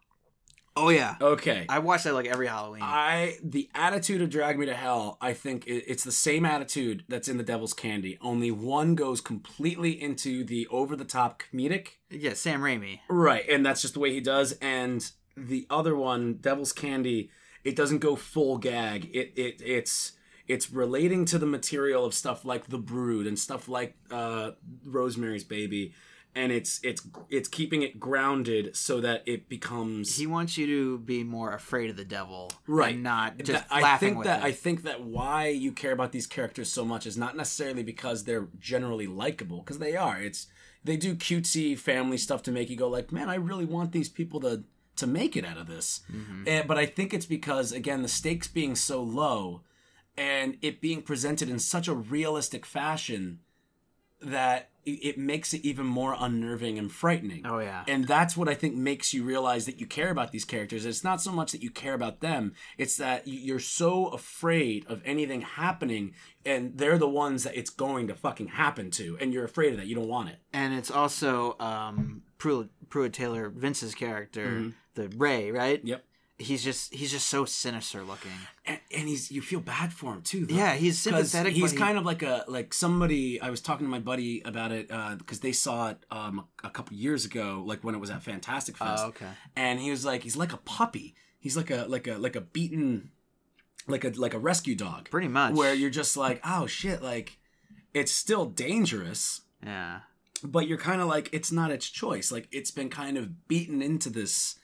[0.75, 1.65] Oh yeah, Okay.
[1.67, 2.81] I watch that like every Halloween.
[2.83, 7.03] I the attitude of Drag Me to Hell, I think it, it's the same attitude
[7.09, 8.17] that's in the Devil's Candy.
[8.21, 12.99] Only one goes completely into the over the top comedic, yeah, Sam Raimi.
[13.09, 13.47] right?
[13.49, 14.53] And that's just the way he does.
[14.61, 17.29] And the other one, Devil's Candy,
[17.63, 19.09] it doesn't go full gag.
[19.13, 20.13] It it it's
[20.47, 24.51] it's relating to the material of stuff like The Brood and stuff like uh,
[24.83, 25.93] Rosemary's Baby,
[26.35, 30.97] and it's it's it's keeping it grounded so that it becomes He wants you to
[30.99, 32.93] be more afraid of the devil, Right.
[32.93, 34.45] And not just That- I think with that it.
[34.45, 38.23] I think that why you care about these characters so much is not necessarily because
[38.23, 40.21] they're generally likable, because they are.
[40.21, 40.47] It's
[40.83, 44.09] they do cutesy family stuff to make you go like, man, I really want these
[44.09, 44.63] people to
[44.95, 46.01] to make it out of this.
[46.11, 46.43] Mm-hmm.
[46.47, 49.61] And, but I think it's because again the stakes being so low,
[50.17, 53.39] and it being presented in such a realistic fashion
[54.21, 57.45] that it, makes it even more unnerving and frightening.
[57.45, 57.83] Oh yeah.
[57.87, 60.85] And that's what I think makes you realize that you care about these characters.
[60.85, 65.01] It's not so much that you care about them, it's that you're so afraid of
[65.05, 66.13] anything happening,
[66.45, 69.77] and they're the ones that it's going to fucking happen to, and you're afraid of
[69.77, 69.87] that.
[69.87, 70.39] You don't want it.
[70.53, 75.81] and it's also um Pruitt, Pruitt Taylor Vince's character, the Ray, right?
[75.83, 76.03] Yep.
[76.41, 78.31] He's just he's just so sinister looking.
[78.65, 80.45] And, and he's you feel bad for him too.
[80.45, 80.55] Though.
[80.55, 81.53] Yeah, he's sympathetic.
[81.53, 83.41] He's he- kind of like a like somebody.
[83.41, 86.95] I was talking to my buddy about it because they saw it um, a couple
[86.95, 89.03] years ago, like when it was at Fantastic Fest.
[89.05, 89.27] Oh, okay.
[89.57, 91.13] And he was like, he's like a puppy.
[91.39, 93.11] He's like a like a like a beaten,
[93.85, 95.09] like a like a rescue dog.
[95.09, 95.55] Pretty much.
[95.55, 97.37] Where you're just like, oh shit, like
[97.93, 100.01] it's still dangerous, Yeah.
[100.41, 102.31] but you're kind of like it's not its choice.
[102.31, 104.55] Like it's been kind of beaten into this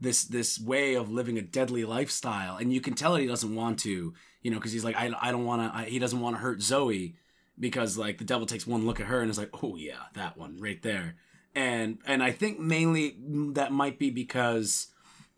[0.00, 3.54] this this way of living a deadly lifestyle, and you can tell that he doesn't
[3.54, 5.82] want to, you know, because he's like, I I don't want to.
[5.84, 7.16] He doesn't want to hurt Zoe
[7.58, 10.36] because like the devil takes one look at her and is like, oh yeah, that
[10.36, 11.16] one right there,
[11.54, 13.16] and and I think mainly
[13.52, 14.88] that might be because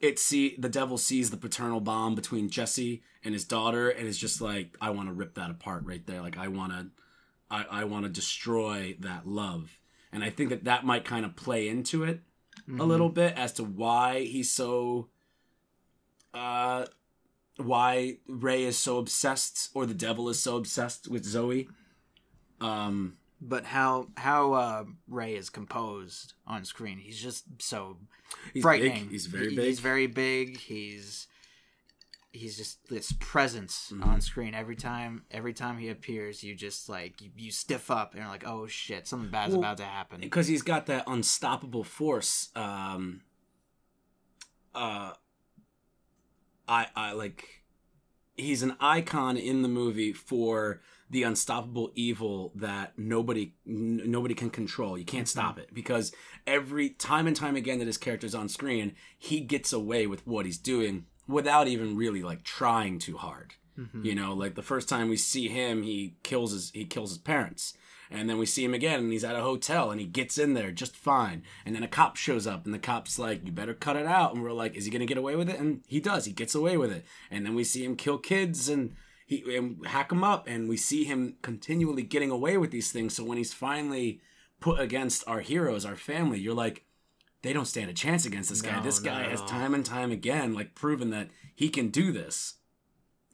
[0.03, 4.19] it see the devil sees the paternal bond between Jesse and his daughter and is
[4.19, 6.21] just like, I want to rip that apart right there.
[6.21, 6.87] Like I want to,
[7.49, 9.79] I, I want to destroy that love.
[10.11, 12.21] And I think that that might kind of play into it
[12.69, 15.09] a little bit as to why he's so,
[16.35, 16.87] uh,
[17.57, 21.69] why Ray is so obsessed or the devil is so obsessed with Zoe.
[22.61, 27.99] Um, But how how uh, Ray is composed on screen, he's just so
[28.55, 29.03] he's frightening.
[29.05, 29.11] big.
[29.11, 29.65] He's very He- big.
[29.67, 30.59] He's very big.
[30.59, 31.27] He's
[32.33, 34.03] he's just this presence Mm-hmm.
[34.09, 35.25] on screen every time.
[35.31, 38.67] Every time he appears, you just like you, you stiff up and you're like, oh
[38.67, 40.21] shit, something bad's Well, about to happen.
[40.21, 43.21] because he's got that unstoppable force um
[44.75, 45.13] uh
[46.67, 47.63] i i like
[48.37, 54.49] he's an icon in the movie for the unstoppable evil that nobody n- nobody can
[54.49, 56.11] control you can't stop it because
[56.47, 60.47] every time and time again that his character's on screen he gets away with what
[60.47, 63.55] he's doing without even really like trying too hard.
[63.79, 64.05] Mm-hmm.
[64.05, 67.19] You know like the first time we see him he kills his he kills his
[67.19, 67.75] parents.
[68.11, 70.53] And then we see him again and he's at a hotel and he gets in
[70.53, 71.43] there just fine.
[71.65, 74.35] And then a cop shows up and the cop's like you better cut it out.
[74.35, 75.59] And we're like is he gonna get away with it?
[75.59, 77.07] And he does he gets away with it.
[77.31, 78.95] And then we see him kill kids and
[79.27, 83.17] he and hack them up and we see him continually getting away with these things.
[83.17, 84.21] So when he's finally
[84.61, 86.85] put against our heroes our family you're like
[87.43, 90.11] they don't stand a chance against this guy No, this guy has time and time
[90.11, 92.55] again like proven that he can do this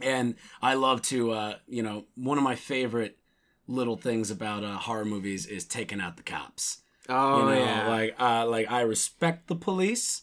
[0.01, 3.19] and I love to, uh, you know, one of my favorite
[3.67, 6.83] little things about uh, horror movies is taking out the cops.
[7.09, 10.23] oh you know, yeah, like, uh, like I respect the police.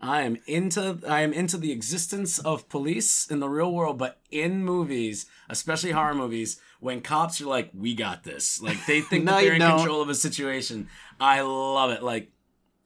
[0.00, 4.20] I am into, I am into the existence of police in the real world, but
[4.30, 9.24] in movies, especially horror movies, when cops are like, "We got this," like they think
[9.24, 9.78] No, that they're in don't.
[9.78, 10.88] control of a situation.
[11.18, 12.02] I love it.
[12.02, 12.30] Like,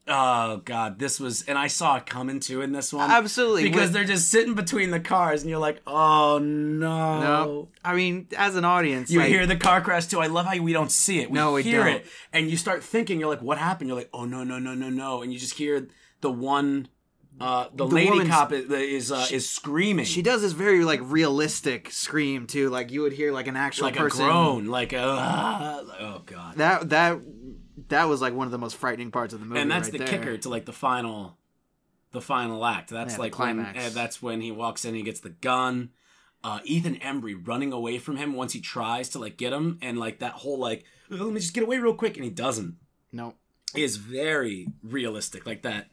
[0.09, 3.63] oh god, this was, and I saw it coming too in this one absolutely.
[3.69, 8.27] because they're just sitting between the cars, and you're like, "Oh no!" no, I mean,
[8.35, 10.19] as an audience, You like, hear the car crash too.
[10.19, 11.29] I love how we don't see it.
[11.29, 11.95] We No, we hear don't.
[11.97, 14.73] it, and you start thinking, you're like, "What happened?" You're like, "Oh no, no, no,
[14.73, 15.87] no, no!" And you just hear
[16.21, 16.89] the one,
[17.39, 21.91] uh, the, lady cop is is, uh, is screaming, she does this very like realistic
[21.91, 22.69] scream too.
[22.69, 24.25] Like you would hear like an actual like person.
[24.25, 26.55] a groan, like a, uh, like, oh god.
[26.57, 27.19] That that
[27.89, 29.59] that was like one of the most frightening parts of the movie.
[29.61, 30.07] and that's right the there.
[30.07, 31.37] kicker to like the final
[32.11, 35.19] the final act that's Yeah, like when uh, that's when he walks in he gets
[35.19, 35.91] the gun
[36.43, 39.99] uh, ethan embry running away from him once he tries to like get him and
[39.99, 42.77] like that whole like "Oh, let me just get away real quick and he doesn't
[43.11, 43.35] No,
[43.75, 45.89] is very realistic like that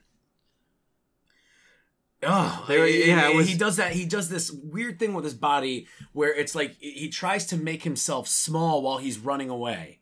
[2.23, 3.93] Oh, There- yeah, was- he does that.
[3.93, 7.83] He does this weird thing with his body where it's like he tries to make
[7.83, 10.01] himself small while he's running away,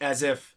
[0.00, 0.56] as if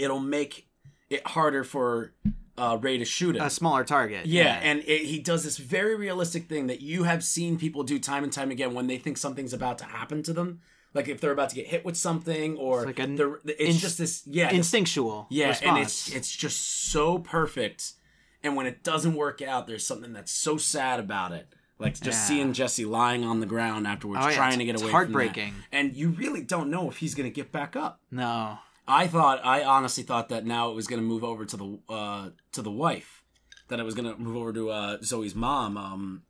[0.00, 0.68] it'll make
[1.10, 2.12] it harder for
[2.56, 3.42] uh, Ray to shoot him.
[3.42, 4.26] a smaller target.
[4.26, 7.98] Yeah, and it, he does this very realistic thing that you have seen people do
[7.98, 10.60] time and time again when they think something's about to happen to them.
[10.94, 13.80] Like if they're about to get hit with something, or It's like they're- it's inst-
[13.80, 15.26] just this, yeah, instinctual.
[15.30, 15.68] yeah, response.
[15.68, 17.92] and it's it's just so perfect.
[18.42, 21.46] And when it doesn't work out, there's something that's so sad about it.
[21.78, 22.12] Like just Yeah.
[22.12, 24.90] seeing Jesse lying on the ground afterwards, Oh, yeah, trying to get away.
[24.90, 25.54] heartbreaking.
[25.70, 28.00] And you really don't know if he's gonna get back up.
[28.10, 28.58] no.
[28.88, 32.30] I thought, I honestly thought that now it was gonna move over to the uh,
[32.52, 33.22] to the wife,
[33.68, 36.22] that it was gonna move over to uh, Zoe's mom, um,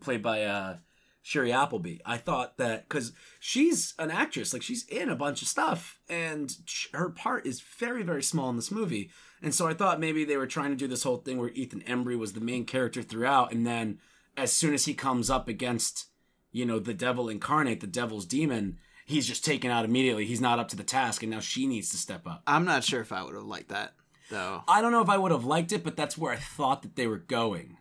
[0.00, 0.76] played by uh,
[1.22, 1.98] Shiri Appleby.
[2.06, 6.56] I thought that because she's an actress, like she's in a bunch of stuff, and
[6.64, 9.10] sh- her part is very very small in this movie.
[9.42, 11.82] And so I thought maybe they were trying to do this whole thing where Ethan
[11.82, 13.98] Embry was the main character throughout, and then
[14.34, 16.06] as soon as he comes up against,
[16.52, 18.78] you know, the devil incarnate, the devil's demon,
[19.12, 20.24] he's just taken out immediately.
[20.24, 22.42] He's not up to the task, and now she needs to step up.
[22.46, 23.92] I'm not sure if I would have liked that
[24.30, 24.64] though.
[24.66, 26.96] I don't know if I would have liked it, but that's where I thought that
[26.96, 27.76] they were going.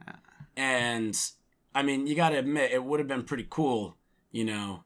[0.55, 1.17] And
[1.73, 3.97] I mean, you got to admit, it would have been pretty cool,
[4.31, 4.83] you know,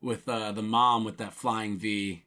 [0.00, 2.24] with uh, the mom with that flying V,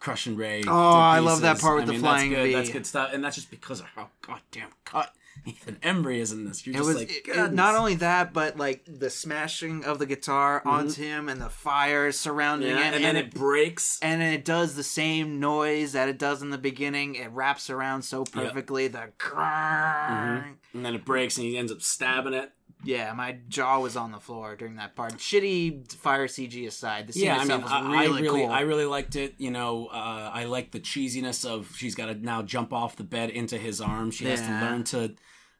[0.00, 0.64] crushing Ray.
[0.66, 2.54] Oh, I love that part with the flying that's good, V.
[2.54, 6.44] That's good stuff, and that's just because of how goddamn cut Ethan Embry is in
[6.44, 6.64] this.
[6.66, 10.06] You're It just was like, it- not only that, but like the smashing of the
[10.06, 12.78] guitar onto him and the fire surrounding Mm-hmm.
[12.78, 13.98] yeah, it, and then it breaks.
[14.02, 17.16] and it does the same noise that it does in the beginning.
[17.16, 18.86] It wraps around so perfectly.
[18.88, 20.76] The Mm-hmm.
[20.76, 22.52] and then it breaks, and he ends up stabbing it.
[22.84, 25.14] Yeah, my jaw was on the floor during that part.
[25.14, 28.50] Shitty fire CG aside, the scene yeah, I mean, was I, I really, really, cool.
[28.50, 29.34] I really liked it.
[29.38, 33.04] You know, uh, I like the cheesiness of she's got to now jump off the
[33.04, 34.14] bed into his arms.
[34.14, 35.14] She has to learn to,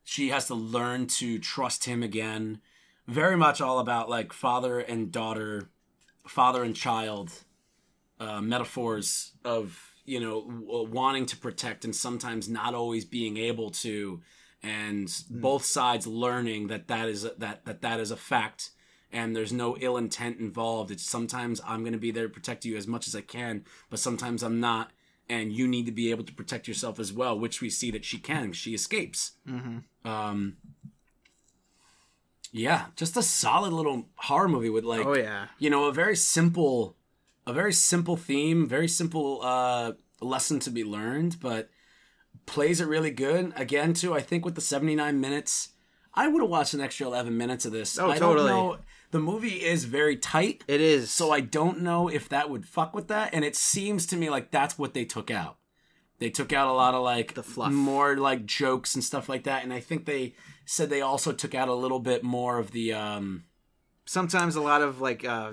[0.05, 2.61] she has to learn to trust him again.
[3.07, 5.71] Very much all about like father and daughter,
[6.27, 7.31] father and child,
[8.19, 13.71] uh, metaphors of you know w- wanting to protect and sometimes not always being able
[13.71, 14.21] to,
[14.63, 18.71] and both sides learning that that is a, that that that is a fact
[19.13, 20.91] and there's no ill intent involved.
[20.91, 23.65] It's sometimes I'm going to be there to protect you as much as I can,
[23.91, 24.91] but sometimes I'm not,
[25.29, 28.05] and you need to be able to protect yourself as well, which we see that
[28.05, 28.53] she can.
[28.53, 29.33] She escapes.
[29.47, 30.09] Mm-hmm.
[30.09, 30.57] Um,
[32.51, 36.17] yeah, just a solid little horror movie with like, oh yeah, you know, a very
[36.17, 36.97] simple,
[37.47, 41.69] a very simple theme, very simple uh, lesson to be learned, but
[42.47, 43.53] plays it really good.
[43.57, 45.71] Again, too, I think with the 79 minutes,
[46.15, 47.99] I would have watched an extra 11 minutes of this.
[47.99, 48.49] Oh, I totally.
[48.49, 48.79] Don't know.
[49.13, 51.11] The movie is very tight, it is.
[51.11, 53.35] so I don't know if that would fuck with that.
[53.35, 55.59] And it seems to me like that's what they took out.
[56.19, 57.73] They took out a lot of like The fluff.
[57.73, 59.65] more like jokes and stuff like that.
[59.65, 62.95] And I think they said they also took out a little bit more of the
[62.95, 63.45] um
[64.07, 65.53] sometimes a lot of like uh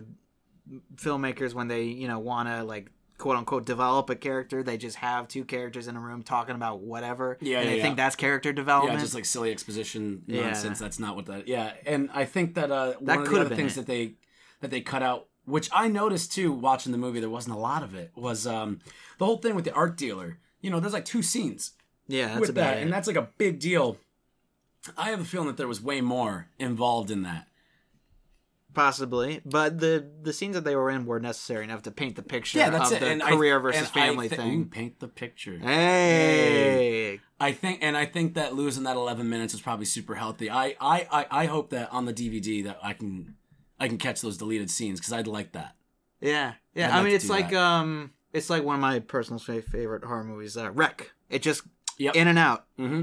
[0.96, 4.96] filmmakers when they you know want to like quote unquote develop a character they just
[4.96, 7.84] have two characters in a room talking about whatever Yeah, and yeah, they yeah.
[7.84, 10.42] think that's character development Yeah, just like silly exposition Yeah.
[10.48, 10.80] nonsense.
[10.80, 11.48] That's not what that.
[11.48, 13.82] Yeah, and I think that uh, That one of the other things it.
[13.82, 14.14] that they
[14.62, 17.84] that they cut out, which I noticed too, watching the movie, there wasn't a lot
[17.84, 18.12] of it.
[18.16, 18.80] Was um,
[19.20, 20.40] the whole thing with the art dealer?
[20.62, 21.74] You know, there's like two scenes
[22.08, 22.84] yeah that's with that, it.
[22.84, 23.98] and that's like a big deal.
[24.98, 27.49] I have a feeling that there was way more involved in that.
[28.74, 32.22] Possibly but the the scenes that they were in were necessary enough to paint the
[32.22, 33.00] picture Yeah, that's of it.
[33.02, 35.58] the and I- career versus and family thi- thing paint the picture.
[35.60, 40.50] hey I think, and I think that losing that 11 minutes is probably super healthy.
[40.50, 43.36] I, I, I, I hope that on the DVD that I can,
[43.80, 45.76] I can catch those deleted scenes because I'd like that.
[46.20, 47.62] yeah yeah I'd i like mean it's like that.
[47.62, 51.64] um it's like one of my personal favorite horror movies uh wreck it just
[51.98, 52.16] Yep.
[52.16, 53.02] in and out Mm-hmm.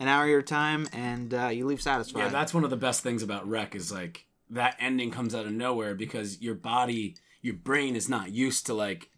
[0.00, 2.76] an hour of your time and uh, you leave satisfied Yeah, that's one of the
[2.76, 7.16] best things about Wreck is like that ending comes out of nowhere because your body,
[7.42, 9.10] your brain is not used to like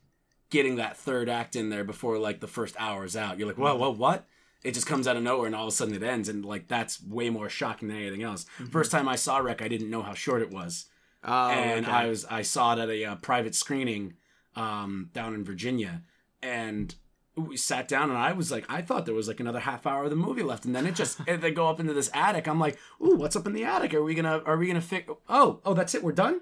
[0.51, 3.39] getting that third act in there before like the first hour is out.
[3.39, 4.27] You're like, whoa, whoa, what?
[4.63, 6.67] It just comes out of nowhere and all of a sudden it ends, and like
[6.67, 8.47] that's way more shocking than anything else.
[8.71, 10.87] First time I saw Wreck, I didn't know how short it was.
[11.25, 11.95] oh, and okay.
[11.95, 14.15] I was I saw it at a uh, private screening
[14.57, 16.03] um, down in Virginia,
[16.43, 16.95] and
[17.37, 20.05] we sat down and I was like, I thought there was like another half hour
[20.05, 22.49] of the movie left, and then it just they go up into this attic.
[22.49, 23.95] I'm like, ooh, what's up in the attic?
[23.95, 25.11] Are we gonna Are we gonna fix?
[25.29, 26.03] Oh, oh, that's it.
[26.03, 26.41] We're done.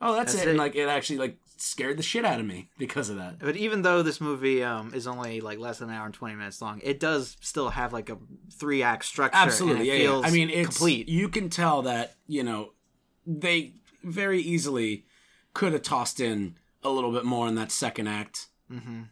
[0.00, 0.50] Oh, that's, That's it.
[0.50, 3.40] And like it actually like scared the shit out of me because of that.
[3.40, 6.36] But even though this movie um, is only like less than an hour and twenty
[6.36, 8.16] minutes long, it does still have like a
[8.52, 9.36] three act structure.
[9.36, 10.04] Absolutely, yeah, it yeah.
[10.04, 11.08] feels I mean, it's complete.
[11.08, 12.74] You can tell that you know
[13.26, 13.74] they
[14.04, 15.04] very easily
[15.52, 18.46] could have tossed in a little bit more in that second act.
[18.68, 19.02] hmm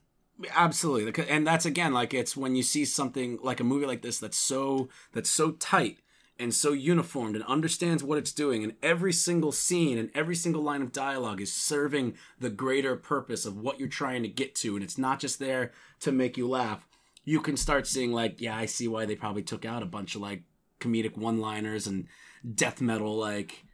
[0.54, 4.18] Absolutely, and that's again like it's when you see something like a movie like this
[4.18, 5.98] that's so that's so tight
[6.38, 10.62] and so uniformed and understands what it's doing, and every single scene and every single
[10.62, 14.74] line of dialogue is serving the greater purpose of what you're trying to get to,
[14.74, 16.86] and it's not just there to make you laugh.
[17.24, 20.14] You can start seeing like, yeah, I see why they probably took out a bunch
[20.14, 20.42] of like
[20.80, 22.06] comedic one-liners and
[22.54, 23.16] death metal.
[23.16, 23.64] Like,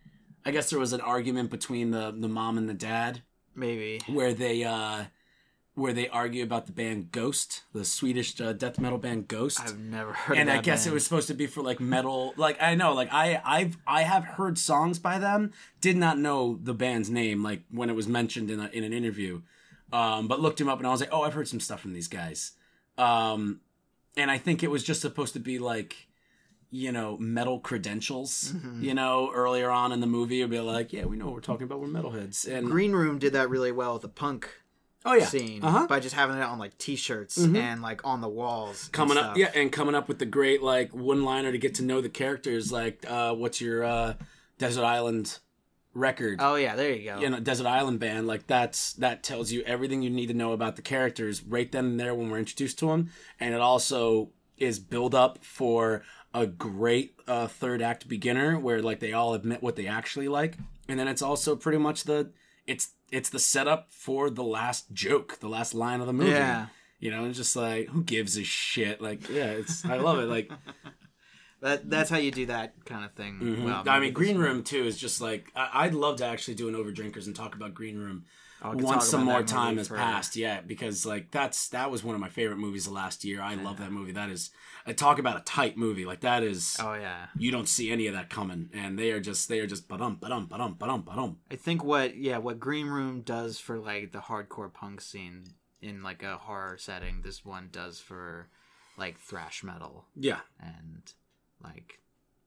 [0.44, 3.22] I guess there was an argument between the the mom and the dad
[3.56, 4.00] Maybe.
[4.06, 5.04] where they uh
[5.74, 9.58] where they argue about the band Ghost, the Swedish uh, death metal band Ghost.
[9.60, 10.36] I've never heard.
[10.36, 12.34] and of I that guess it was supposed to be for like metal.
[12.36, 15.52] Like I know, like I I've I have heard songs by them.
[15.80, 17.42] Did not know the band's name.
[17.42, 19.40] Like when it was mentioned in a, in an interview,
[19.92, 21.94] um, but looked him up and I was like, oh, I've heard some stuff from
[21.94, 22.52] these guys.
[22.98, 23.60] Um,
[24.16, 26.06] and I think it was just supposed to be like,
[26.70, 28.52] you know, metal credentials.
[28.54, 28.82] Mhm.
[28.82, 31.40] You know, earlier on in the movie, it'd be like, yeah, we know what we're
[31.40, 31.80] talking about.
[31.80, 32.46] We're metalheads.
[32.46, 34.50] And Green Room did that really well with the punk
[35.04, 35.86] oh yeah, scene uh-huh.
[35.86, 37.56] by just having it on like T-shirts Mhm.
[37.56, 38.88] and like on the walls.
[38.92, 41.82] coming up yeah and coming up with the great like one liner to get to
[41.82, 44.14] know the characters like uh what's your uh
[44.58, 45.38] desert island
[45.94, 46.38] record.
[46.40, 47.20] Oh yeah, there you go.
[47.20, 50.52] you know, Desert Island Band, like that's that tells you everything you need to know
[50.52, 54.30] about the characters right then and there when we're introduced to them, and it also
[54.56, 59.62] is build up for a great uh, third act beginner where like they all admit
[59.62, 60.56] what they actually like,
[60.88, 62.30] and then it's also pretty much the
[62.66, 66.30] it's it's the setup for the last joke, the last line of the movie.
[66.30, 66.66] Yeah.
[66.98, 69.00] You know, it's just like who gives a shit?
[69.00, 70.26] Like, yeah, it's I love it.
[70.26, 70.50] Like,
[71.60, 73.38] That that's how you do that kind of thing.
[73.64, 73.88] Well, Mm-hmm.
[73.88, 76.74] I mean, Green Room too is just like I, I'd love to actually do an
[76.74, 78.24] Overdrinkers and talk about Green Room
[78.62, 80.36] Could once some more time has passed.
[80.36, 83.42] Yeah, because like that's that was one of my favorite movies of last year.
[83.42, 84.12] I love that movie.
[84.12, 84.50] That is,
[84.86, 86.04] I talk about a tight movie.
[86.04, 87.26] Like that is, Oh yeah.
[87.36, 90.16] you don't see any of that coming, and they are just they are just ba-dum
[90.20, 91.38] ba-dum ba-dum ba-dum ba-dum.
[91.50, 95.44] I think what yeah what Green Room does for like the hardcore punk scene
[95.80, 98.48] in like a horror setting, this one does for
[98.96, 101.12] like thrash metal Yeah, and
[101.62, 101.98] like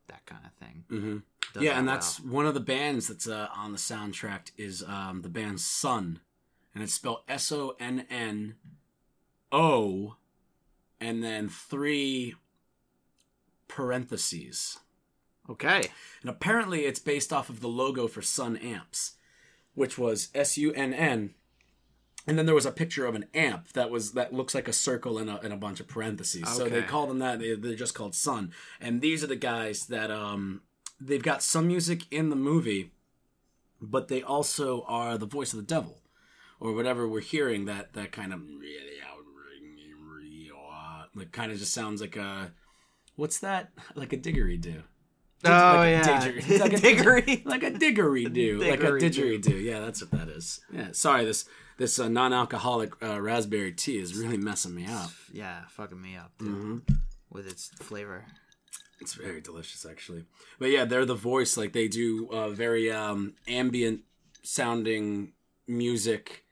[0.08, 0.84] that kind of thing.
[0.92, 1.62] Mm-hmm.
[1.62, 1.96] Yeah, that and well.
[1.96, 6.20] that's one of the bands that's uh, on the soundtrack is um, the band Sunn,
[6.74, 8.56] and it's spelled S O N N
[9.52, 10.16] O,
[11.00, 12.36] and then three
[13.68, 14.80] parentheses.
[15.50, 15.86] okay.
[16.22, 19.14] And apparently it's based off of the logo for Sunn Amps,
[19.74, 21.34] which was S U N N.
[22.28, 24.74] And then there was a picture of an amp that was that looks like a
[24.74, 26.50] circle and a, and a bunch of parentheses.
[26.50, 26.88] So they Okay.
[26.88, 27.40] call them that.
[27.40, 28.52] They, they're just called Sunn.
[28.82, 30.62] And these are the guys that um
[31.00, 32.92] they've got some music in the movie,
[33.80, 36.02] but they also are the voice of the devil,
[36.60, 37.66] or whatever we're hearing.
[37.66, 39.16] That that kind of really out
[41.16, 42.52] like kind of just sounds like a
[43.16, 44.84] what's that like a diggery-do.
[45.46, 47.46] Oh like a yeah, digger- like a diggery.
[47.46, 49.64] like a diggery-do, like a didgeridoo.
[49.64, 50.62] Yeah, that's what that is.
[50.74, 51.46] Yeah, sorry this
[51.78, 55.10] this uh, non-alcoholic uh, raspberry tea is really messing me up.
[55.32, 56.94] yeah, fucking me up too, Mm-hmm.
[57.30, 58.26] with its flavor.
[59.02, 60.26] It's very delicious, actually.
[60.58, 61.58] But yeah, they're the voice.
[61.58, 64.02] Like they do uh, very um, ambient
[64.42, 65.34] sounding
[65.68, 66.44] music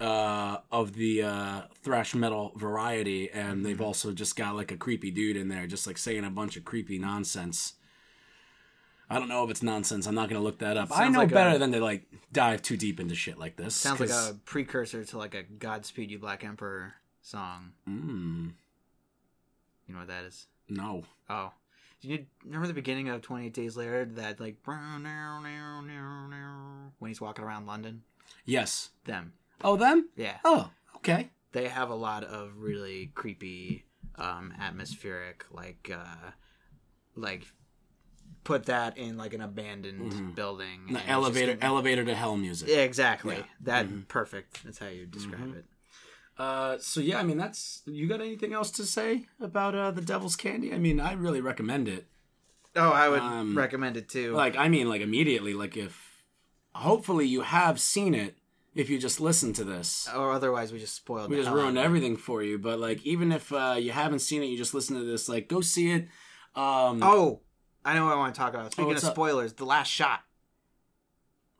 [0.00, 5.10] uh, of the uh, thrash metal variety, and they've also just got like a creepy
[5.10, 7.74] dude in there, just like saying a bunch of creepy nonsense.
[9.12, 10.06] I don't know if it's nonsense.
[10.06, 10.88] I'm not gonna look that up.
[10.96, 13.74] I know like a- better than to like dive too deep into shit like this.
[13.74, 17.72] Sounds like a precursor to like a Godspeed You Black Emperor song.
[17.88, 18.52] Mm,
[19.86, 20.46] You know what that is?
[20.68, 21.04] no.
[21.28, 21.52] Oh.
[22.00, 24.04] Do you remember the beginning of 28 Days Later?
[24.04, 24.56] That like
[26.98, 28.02] when he's walking around London?
[28.44, 28.90] Yes.
[29.04, 29.34] Them.
[29.62, 30.08] Oh, them.
[30.16, 30.38] Yeah.
[30.44, 31.30] Oh, okay.
[31.52, 33.84] They have a lot of really creepy,
[34.16, 36.30] um, atmospheric, like, uh,
[37.14, 37.46] like,
[38.44, 40.86] put that in like an abandoned building.
[40.92, 42.68] The elevator, gonna- elevator to hell music.
[42.68, 43.36] Yeah, exactly.
[43.36, 43.42] Yeah.
[43.62, 44.64] That perfect.
[44.64, 45.64] That's how you describe it.
[46.38, 47.82] Uh, so yeah, I mean, that's.
[47.86, 50.72] You got anything else to say about uh, the Devil's Candy?
[50.72, 52.06] I mean, I really recommend it.
[52.74, 54.32] Oh, I would Um, recommend it too.
[54.32, 55.52] Like, I mean, like immediately.
[55.54, 56.24] Like, if
[56.74, 58.36] hopefully you have seen it,
[58.74, 61.30] if you just listen to this, or otherwise, we just spoiled.
[61.30, 62.58] we just ruined everything for you.
[62.58, 65.28] But like, even if uh, you haven't seen it, you just listen to this.
[65.28, 66.08] Like, go see it.
[66.56, 67.40] Um, Oh,
[67.84, 68.72] I know what I want to talk about.
[68.72, 69.14] Speaking of what's up?
[69.14, 70.20] spoilers, the last shot.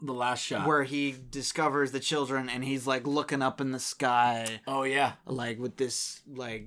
[0.01, 0.67] the last shot.
[0.67, 5.13] where he discovers the children and he's like looking up in the sky oh yeah,
[5.27, 6.67] like with this like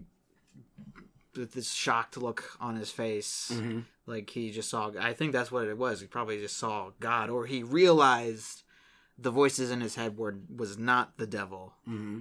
[1.36, 3.84] with this shocked look on his face Mhm.
[4.06, 7.30] like he just saw i think that's what it was he probably just saw god
[7.30, 8.64] or he realized
[9.18, 12.20] the voices in his head were was not the devil hmm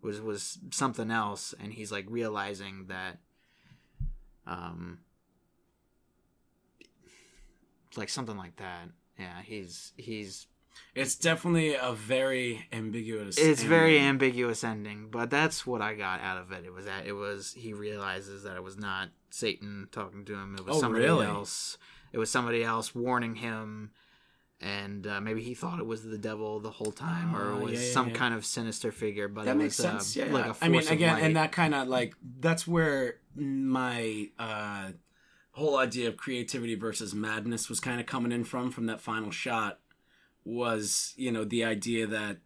[0.00, 3.18] was was something else and he's like realizing that
[4.46, 5.00] um
[7.96, 8.88] like something like that
[9.18, 10.46] yeah he's he's
[10.94, 13.38] it's definitely a very ambiguous.
[13.38, 16.64] It's very ambiguous ending, but that's what I got out of it.
[16.64, 20.56] It was that it was he realizes that it was not Satan talking to him.
[20.58, 21.26] It was Oh, somebody really?
[21.26, 21.78] else.
[22.12, 23.90] It was somebody else warning him,
[24.60, 27.64] and uh, maybe he thought it was the devil the whole time, or Oh, it
[27.64, 28.14] was yeah, yeah, some yeah.
[28.14, 29.28] kind of sinister figure.
[29.28, 30.16] But that it makes was, sense.
[30.16, 33.16] Uh, yeah, like a force I mean, again, and that kind of like that's where
[33.36, 34.90] my uh,
[35.54, 38.70] whole idea of creativity versus madness was kind of coming in from.
[38.70, 39.80] From that final shot,
[40.44, 42.38] was you know the idea that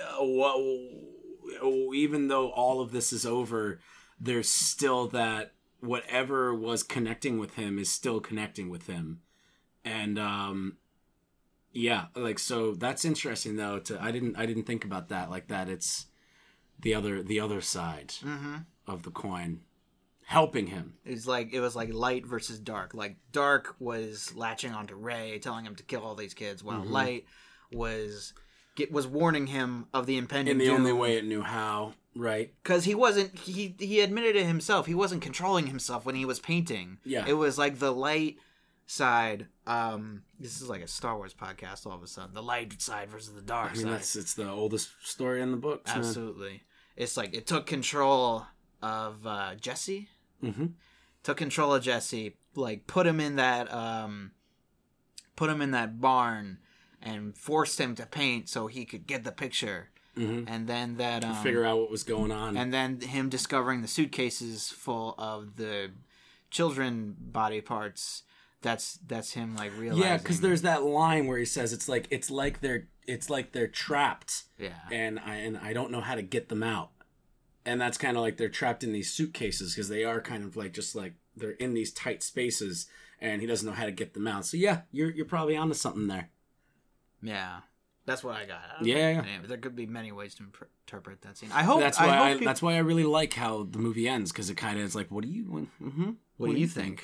[0.00, 0.88] uh, well,
[1.94, 3.80] even though all of this is over,
[4.20, 9.20] there's still that whatever was connecting with him is still connecting with him,
[9.84, 10.76] and um,
[11.72, 13.78] yeah, like so that's interesting though.
[13.80, 15.68] To I didn't I didn't think about that like that.
[15.68, 16.06] It's
[16.78, 18.66] the other the other side Mhm.
[18.86, 19.62] of the coin
[20.26, 20.94] helping him.
[21.04, 22.94] It was like it was like light versus dark.
[22.94, 26.92] Like dark was latching onto Ray, telling him to kill all these kids, while Mm-hmm.
[26.92, 27.24] light
[27.72, 28.32] was
[28.76, 32.52] get, was warning him of the impending In the only way it knew how, right?
[32.62, 36.38] because he wasn't he he admitted it himself he wasn't controlling himself when he was
[36.40, 37.24] painting Yeah.
[37.26, 38.36] it was like the light
[38.88, 41.86] side, um, this is like a Star Wars podcast.
[41.86, 43.92] All of a sudden, the light side versus the dark I mean, side.
[43.94, 45.90] that's it's the oldest story in the books.
[45.90, 46.62] Absolutely,
[46.96, 48.46] it's like it took control
[48.82, 50.08] of uh, Jesse.
[50.46, 50.66] Mm-hmm.
[51.22, 54.32] Took control of Jesse, like put him in that, um,
[55.34, 56.58] put him in that barn,
[57.02, 59.90] and forced him to paint so he could get the picture.
[60.16, 60.48] Mm-hmm.
[60.48, 62.56] And then that um, Figure out what was going on.
[62.56, 65.90] and then him discovering the suitcases full of the
[66.50, 68.22] children body parts
[68.62, 72.06] that's that's him like realizing yeah, because there's that line where he says it's like
[72.10, 76.14] it's like they're it's like they're trapped, yeah and I and I don't know how
[76.14, 76.90] to get them out.
[77.66, 80.56] And that's kind of like they're trapped in these suitcases because they are kind of
[80.56, 82.86] like just like they're in these tight spaces,
[83.20, 84.46] and he doesn't know how to get them out.
[84.46, 86.30] So yeah, you're you're probably onto something there.
[87.22, 87.60] yeah
[88.04, 89.24] that's what i got I Yeah.
[89.48, 92.34] There could be many ways to imp- interpret that scene i hope that's why I,
[92.34, 94.94] peop- that's why I really like how the movie ends because it kind of is
[94.94, 95.66] like, what do you?
[95.82, 96.10] Mm-hmm.
[96.36, 97.02] what, do you think?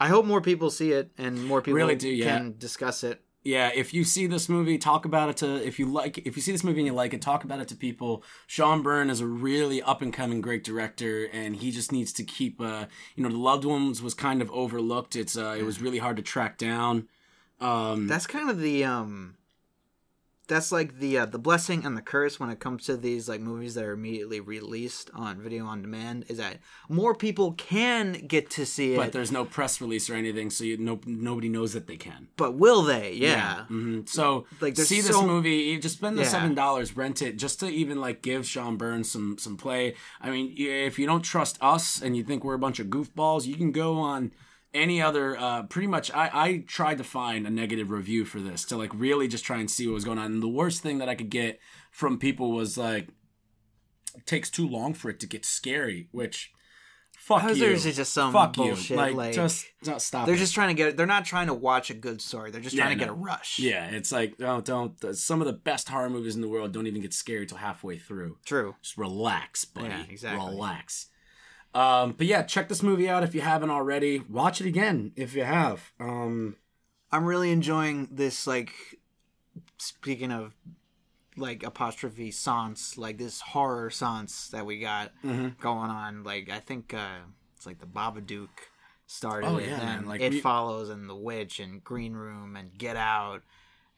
[0.00, 2.38] i hope more people see it and more people Really do, yeah.
[2.38, 5.84] can discuss it Yeah, if you see this movie, talk about it to if you
[5.84, 8.24] like if you see this movie and you like it, talk about it to people.
[8.46, 12.24] Sean Byrne is a really up and coming great director and he just needs to
[12.24, 15.14] keep uh you know, The Loved Ones was kind of overlooked.
[15.14, 17.06] It's uh it was really hard to track down.
[17.60, 19.36] Um that's kind of the um
[20.46, 23.40] that's like the uh, the blessing and the curse when it comes to these like
[23.40, 28.50] movies that are immediately released on video on demand is that more people can get
[28.50, 31.72] to see it but there's no press release or anything, so you no nobody knows
[31.72, 32.28] that they can.
[32.36, 36.28] but will they yeah, hmm So Like, see this movie, you just spend the Yeah.
[36.28, 39.94] seven dollars, rent it, just to even like give Sean Burns some some play.
[40.20, 43.46] I mean, if you don't trust us and you think we're a bunch of goofballs,
[43.46, 44.32] you can go on
[44.74, 45.36] any other.
[45.38, 48.92] Uh, pretty much, I I tried to find a negative review for this to like
[48.94, 50.32] really just try and see what was going on.
[50.32, 51.60] And the worst thing that I could get
[51.90, 53.08] from people was like,
[54.16, 56.50] it takes too long for it to get scary, which.
[57.16, 57.76] Fuck you.
[57.78, 58.96] Just some Fuck bullshit, you.
[58.96, 60.26] Like, like- just, just stop.
[60.26, 60.38] they're it.
[60.38, 62.82] just trying to get they're not trying to watch a good story they're just Yeah,
[62.84, 63.12] trying to no.
[63.12, 65.16] get a rush Yeah, it's like don't don't.
[65.16, 67.96] Some of the best horror movies in the world don't even get scary till halfway
[67.98, 68.36] through.
[68.44, 69.88] true Just relax, buddy.
[69.88, 70.44] Yeah, exactly.
[70.50, 71.06] Relax.
[71.74, 74.20] Um, but yeah, check this movie out if you haven't already.
[74.28, 75.92] Watch it again if you have.
[76.00, 76.56] Um,
[77.12, 78.72] i'm really enjoying this like
[79.78, 80.52] speaking of
[81.36, 85.56] like apostrophe sans like this horror sans that we got Mhm.
[85.60, 87.18] going on like i think uh
[87.56, 88.48] it's like the babadook
[89.06, 92.14] started Oh, it, yeah, and man, like, it we- follows and the witch and green
[92.14, 93.42] room and get out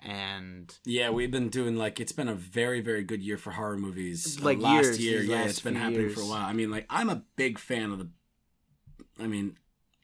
[0.07, 3.77] and yeah, we've been doing like it's been a very very good year for horror
[3.77, 4.41] movies.
[4.41, 6.47] Uh, Like last years, year, yeah, last it's been happening for a while.
[6.47, 8.09] I mean, like I'm a big fan of the.
[9.19, 9.57] I mean,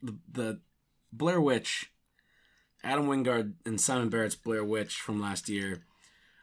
[0.02, 0.60] the the
[1.12, 1.92] Blair Witch,
[2.82, 5.84] Adam Wingard and Simon Barrett's Blair Witch from last year.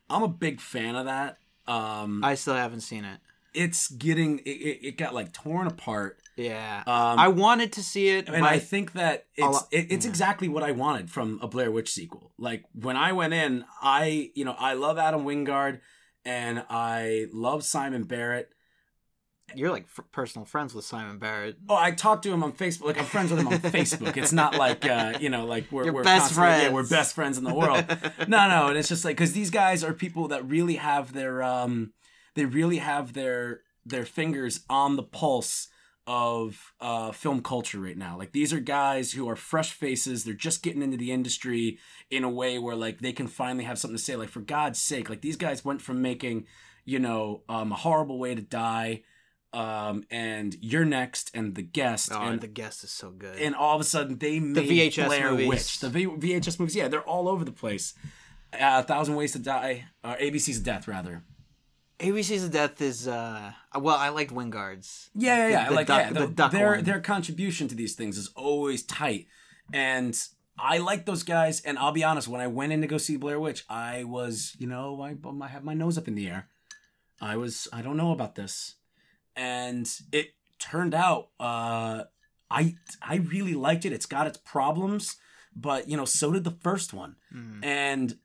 [0.10, 1.38] I'm a big fan of that.
[1.68, 3.20] Um, i still haven't seen it
[3.54, 6.84] it's getting it, it got like torn apart yeah.
[6.88, 10.10] Um i wanted to see it and i think that it's it, it's yeah.
[10.10, 12.32] exactly what i wanted from a blair witch sequel.
[12.38, 15.80] Like when i went in i you know i love adam wingard
[16.26, 18.50] and i love simon barrett.
[19.56, 21.58] You're like f- personal friends with simon barrett.
[21.68, 24.16] Oh i talked to him on facebook like i'm friends with him on facebook.
[24.16, 27.38] It's not like uh you know like we're, we're best constantly- yeah, we're best friends
[27.38, 27.84] in the world.
[28.28, 31.42] No no and it's just like because these guys are people that really have their
[31.44, 31.94] um
[32.36, 35.68] they really have their their fingers on the pulse
[36.12, 40.34] of uh film culture right now like these are guys who are fresh faces they're
[40.34, 41.78] just getting into the industry
[42.10, 44.80] in a way where like they can finally have something to say like for god's
[44.82, 46.48] sake like these guys went from making
[46.84, 49.04] you know um a horrible way to die
[49.54, 53.54] um and you're next and the guest oh and the guest is so good and
[53.54, 55.48] all of a sudden they made VHS Blair movies.
[55.48, 55.80] Witch.
[55.80, 57.94] The v- VHS movies, yeah, they're all over the place.
[58.52, 61.24] Uh, A Thousand Ways to Die, or ABC's Death, rather.
[62.00, 65.10] ABC's of Death is uh well I liked Wingard's.
[65.16, 65.64] Yeah, yeah, yeah.
[65.66, 66.84] The- the like, duck- yeah, the the- duck their one.
[66.84, 69.28] their contribution to these things is always tight,
[69.74, 70.18] and
[70.58, 71.62] I like those guys.
[71.62, 74.56] And I'll be honest, when I went in to go see Blair Witch, I was,
[74.60, 76.48] you know, I, I have my nose up in the air.
[77.22, 78.76] I was, I don't know about this,
[79.36, 82.04] and it turned out, uh,
[82.50, 83.92] I I really liked it.
[83.94, 85.18] It's got its problems,
[85.56, 87.60] but you know, so did the first one, Mm.
[87.66, 88.18] and.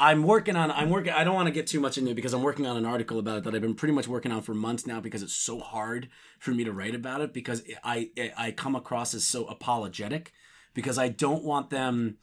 [0.00, 0.70] I'm working on.
[0.70, 1.12] I'm working.
[1.12, 3.18] I don't want to get too much into it because I'm working on an article
[3.18, 5.58] about it that I've been pretty much working on for months now because it's so
[5.58, 10.32] hard for me to write about it because I I come across as so apologetic
[10.74, 12.16] because I don't want them.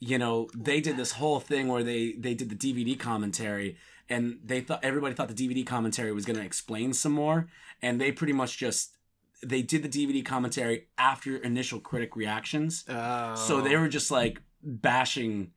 [0.00, 3.76] You know, they did this whole thing where they they did the DVD commentary
[4.08, 7.48] and they thought everybody thought the DVD commentary was going to explain some more
[7.80, 8.96] and they pretty much just
[9.42, 12.84] they did the DVD commentary after initial critic reactions.
[12.88, 13.34] Oh.
[13.34, 13.80] So they oh.
[13.80, 15.50] were just like bashing,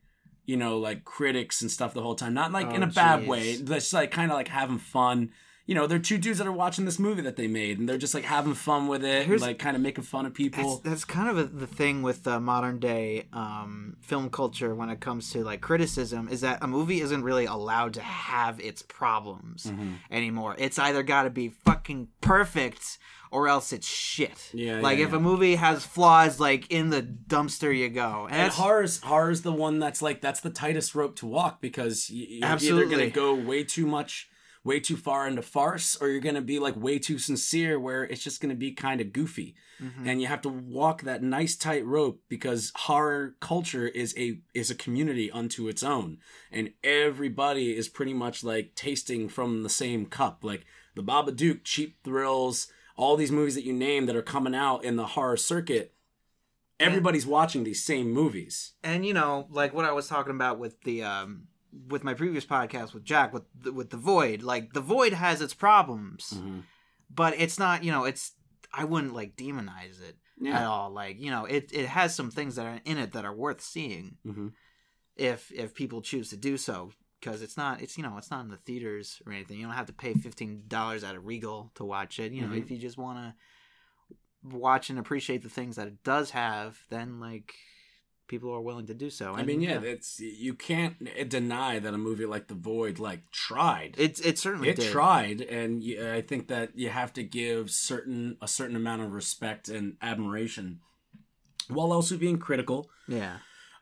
[0.46, 2.34] you know, like critics and stuff the whole time.
[2.34, 5.32] Not like in Oh, a bad way, just like kind of like having fun,
[5.66, 7.97] you know, they're two dudes that are watching this movie that they made, and they're
[7.97, 10.80] just like having fun with it, and, like kind of making fun of people.
[10.84, 14.99] that's kind of a, the thing with uh, modern day um, film culture when it
[14.99, 19.66] comes to like criticism is that a movie isn't really allowed to have its problems
[19.66, 19.93] Mm-hmm.
[20.11, 20.55] anymore.
[20.59, 22.97] It's either got to be fucking perfect
[23.32, 24.51] or else it's shit.
[24.53, 25.18] Yeah, like yeah, if yeah.
[25.18, 28.26] a movie has flaws, like in the dumpster you go.
[28.26, 31.59] And, And that's horror's horror's the one that's like that's the tightest rope to walk
[31.61, 32.28] because y-
[32.61, 34.30] you're either gonna go way too much,
[34.66, 38.24] way too far into farce, or you're gonna be like way too sincere, where it's
[38.24, 40.07] just gonna be kind of goofy, Mhm.
[40.07, 44.70] and you have to walk that nice tight rope because horror culture is a is
[44.72, 46.18] a community unto its own,
[46.51, 51.97] and everybody is pretty much like tasting from the same cup, like the Babadook, Cheap
[52.03, 55.93] Thrills, all these movies that you name that are coming out in the horror circuit.
[56.80, 58.74] Everybody's watching these same movies.
[58.84, 61.47] and you know like what i was talking about with the um
[61.89, 65.41] with my previous podcast with jack with the, with the void like the void has
[65.41, 66.59] its problems Mm-hmm.
[67.13, 68.32] but it's not you know it's
[68.73, 70.17] i wouldn't like demonize it
[70.53, 70.89] at all.
[70.91, 73.61] Like you know it it has some things that are in it that are worth
[73.61, 74.47] seeing hmm
[75.15, 78.41] if if people choose to do so because it's not it's you know it's not
[78.43, 79.57] in the theaters or anything.
[79.57, 82.34] You don't have to pay $15 at a regal to watch it.
[82.34, 82.61] You know Mhm.
[82.63, 83.34] if you just want to
[84.43, 87.53] watch and appreciate the things that it does have then like
[88.28, 90.95] people are willing to do so I mean, yeah, it's you can't
[91.30, 93.95] deny that a movie like The Void like tried.
[93.97, 94.91] It's it certainly It did.
[94.91, 99.13] tried, and you, I think that you have to give certain a certain amount of
[99.13, 100.80] respect and admiration,
[101.67, 102.89] while also being critical.
[103.07, 103.38] Yeah.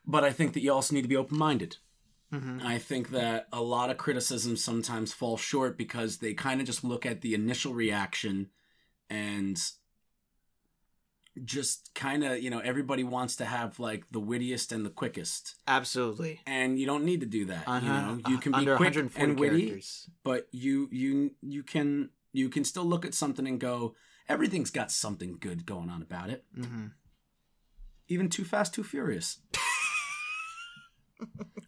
[0.06, 1.78] But I think that you also need to be open minded.
[2.32, 6.68] hmm I think that a lot of criticisms sometimes fall short because they kind of
[6.68, 8.50] just look at the initial reaction
[9.10, 9.58] and
[11.44, 15.56] just kind of, you know, everybody wants to have like the wittiest and the quickest.
[15.68, 16.40] Absolutely.
[16.46, 17.68] And you don't need to do that.
[17.68, 17.86] Uh-huh.
[17.86, 20.10] You know, you can be Under quick and witty, characters.
[20.24, 23.96] but you you you can you can still look at something and go,
[24.30, 26.44] everything's got something good going on about it.
[26.56, 26.88] hmm
[28.08, 29.40] Even Too Fast, Too Furious.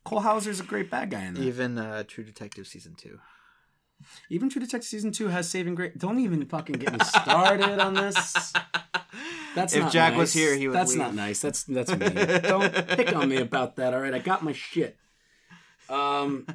[0.03, 1.41] Cole Hauser's a great bad guy in that.
[1.43, 3.20] Even uh, True Detective season two.
[4.30, 5.93] Even True Detective season two has saving grace.
[5.97, 8.53] Don't even fucking get me started on this.
[9.56, 10.20] That's If not Jack nice.
[10.20, 10.99] was here, he would That's leave.
[10.99, 11.39] not nice.
[11.41, 12.08] That's that's me.
[12.41, 13.93] Don't pick on me about that.
[13.93, 14.97] All right, I got my shit.
[15.88, 16.47] Um.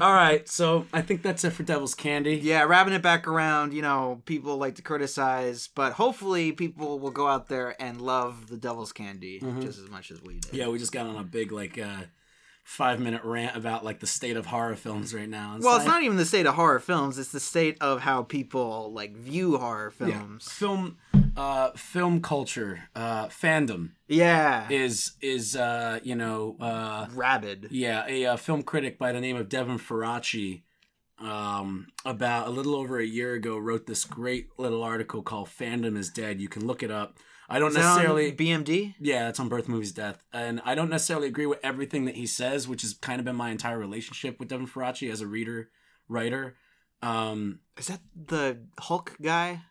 [0.00, 2.36] All right, so I think that's it for Devil's Candy.
[2.36, 7.10] Yeah, wrapping it back around, you know, people like to criticize, but hopefully people will
[7.10, 9.62] go out there and love the devil's candy Mhm.
[9.62, 10.54] just as much as we did.
[10.54, 12.02] Yeah, we just got on a big like uh,
[12.68, 15.56] five minute rant about like the state of horror films right now.
[15.58, 18.92] well, it's not even the state of horror films, it's the state of how people
[18.92, 20.52] like view horror yeah, films.
[20.52, 20.98] film,
[21.34, 24.68] uh, film culture, uh, fandom Yeah.
[24.70, 27.68] is is uh, you know uh, Rabid.
[27.70, 30.60] Yeah, a, uh film critic by the name of Devin Faraci,
[31.18, 35.96] um, about a little over a year ago, wrote this great little article called "Fandom
[35.96, 37.18] is Dead." You can look it up.
[37.48, 38.32] I don't Is necessarily.
[38.32, 38.94] BMD?
[39.00, 42.26] yeah, that's on Birth Movies Death, and I don't necessarily agree with everything that he
[42.26, 45.70] says, which has kind of been my entire relationship with Devin Faraci as a reader,
[46.08, 46.56] writer.
[47.02, 49.62] Um, Is that the Hulk guy?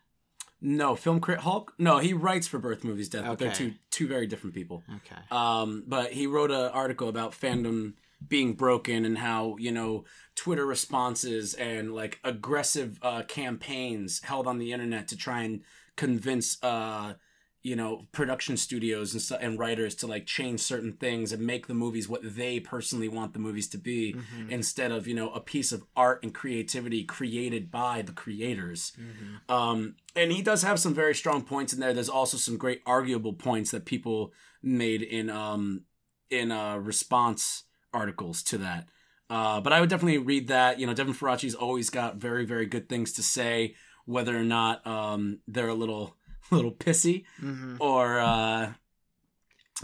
[0.60, 1.72] no, film crit Hulk.
[1.78, 3.56] No, he writes for Birth Movies Death, but they're Okay.
[3.56, 4.82] two two very different people.
[4.96, 5.20] Okay.
[5.30, 7.94] Um, but he wrote an article about fandom
[8.26, 10.04] being broken and how you know
[10.34, 15.62] Twitter responses and like aggressive uh, campaigns held on the internet to try and
[15.94, 17.14] convince uh,
[17.62, 21.66] you know production studios and stu- and writers to like change certain things and make
[21.66, 24.50] the movies what they personally want the movies to be Mhm.
[24.50, 28.92] instead of you know a piece of art and creativity created by the creators.
[28.96, 29.52] Mhm.
[29.52, 31.92] Um, and he does have some very strong points in there.
[31.92, 34.32] There's also some great arguable points that people
[34.62, 35.82] made in um
[36.30, 38.88] in uh response articles to that.
[39.30, 40.78] Uh, but I would definitely read that.
[40.78, 44.86] You know, Devin Faraci's always got very very good things to say, whether or not
[44.86, 46.16] um they're a little
[46.56, 47.76] little pissy Mhm.
[47.80, 48.72] or uh,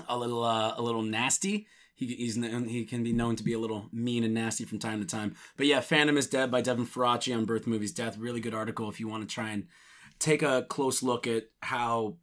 [0.08, 1.66] a little uh, a little nasty.
[1.96, 5.00] He, he's he can be known to be a little mean and nasty from time
[5.00, 5.36] to time.
[5.56, 8.18] But yeah, Fandom is Dead by Devin Faraci on Birth Movies Death.
[8.18, 9.68] Really good article if you want to try and
[10.18, 12.16] take a close look at how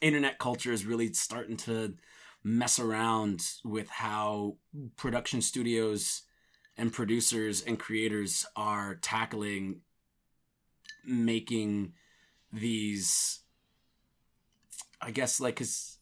[0.00, 1.94] internet culture is really starting to
[2.42, 4.56] mess around with how
[4.96, 6.22] production studios
[6.76, 9.80] and producers and creators are tackling
[11.06, 11.92] making
[12.52, 13.40] these
[15.04, 15.98] I guess like cuz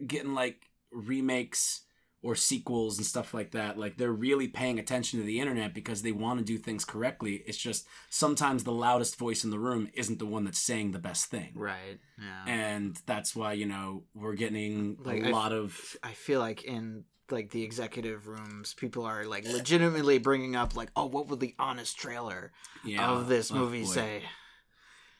[0.00, 1.82] uh, getting like remakes
[2.22, 3.78] or sequels and stuff like that.
[3.78, 7.44] Like they're really paying attention to the internet because they want to do things correctly.
[7.46, 10.98] It's just sometimes the loudest voice in the room isn't the one that's saying the
[10.98, 11.52] best thing.
[11.54, 12.00] Right.
[12.18, 12.44] Yeah.
[12.52, 16.64] And that's why, you know, we're getting Like, a I- lot of I feel like
[16.64, 21.40] in like the executive rooms, people are like legitimately bringing up like, oh, what would
[21.40, 22.52] the honest trailer
[22.84, 23.90] yeah, of this oh, movie boy.
[23.90, 24.22] say?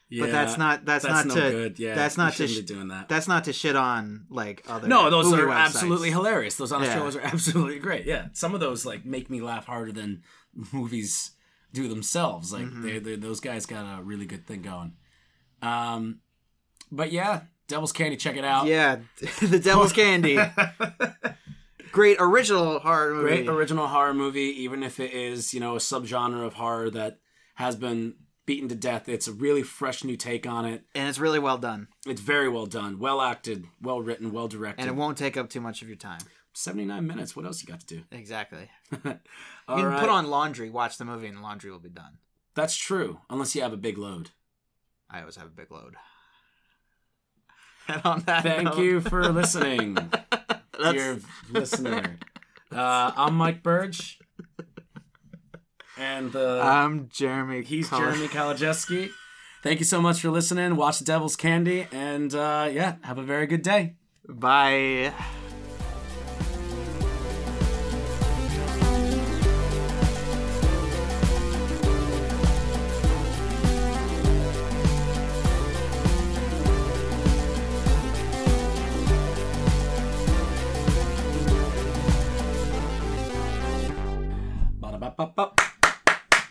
[0.09, 1.79] Yeah, but that's not that's, that's not no to good.
[1.79, 3.09] Yeah, that's not to sh- doing that.
[3.09, 5.65] that's not to shit on like other No, those are websites.
[5.65, 6.55] absolutely hilarious.
[6.55, 6.95] Those honest Yeah.
[6.95, 8.05] trailers are absolutely great.
[8.05, 10.23] Yeah, some of those like make me laugh harder than
[10.71, 11.31] movies
[11.73, 12.53] do themselves.
[12.53, 12.83] Like Mhm.
[12.83, 14.93] they, they, those guys got a really good thing going.
[15.61, 16.19] Um,
[16.89, 18.65] but yeah, Devil's Candy, check it out.
[18.67, 18.99] Yeah,
[19.41, 20.39] the Devil's Candy,
[21.91, 23.27] great original horror movie.
[23.43, 27.19] great original horror movie, even if it is you know a subgenre of horror that
[27.55, 28.15] has been
[28.47, 29.07] beaten to death.
[29.07, 30.85] It's a really fresh new take on it.
[30.95, 34.81] and it's really well done, It's very well done, well acted, well written, well directed.
[34.81, 36.21] and it won't take up too much of your time.
[36.53, 37.35] Seventy nine minutes.
[37.35, 38.03] What else you got to do?
[38.11, 38.69] Exactly.
[39.69, 39.99] You can right.
[39.99, 42.19] put on laundry, watch the movie, and laundry will be done.
[42.55, 44.31] That's true, unless you have a big load.
[45.09, 45.95] I always have a big load.
[47.89, 49.97] And on that, Thank note- you for listening,
[50.77, 51.19] dear
[51.49, 52.17] listener.
[52.71, 54.16] Uh, I'm Mike Burge,
[55.99, 57.63] and uh, I'm Jeremy.
[57.63, 59.09] he's Col- Jeremy Kalajeski.
[59.63, 60.75] Thank you so much for listening.
[60.75, 63.95] Watch The Devil's Candy, and uh, yeah, have a very good day.
[64.27, 65.13] Bye.
[84.81, 85.46] Ba-da-ba-ba-ba.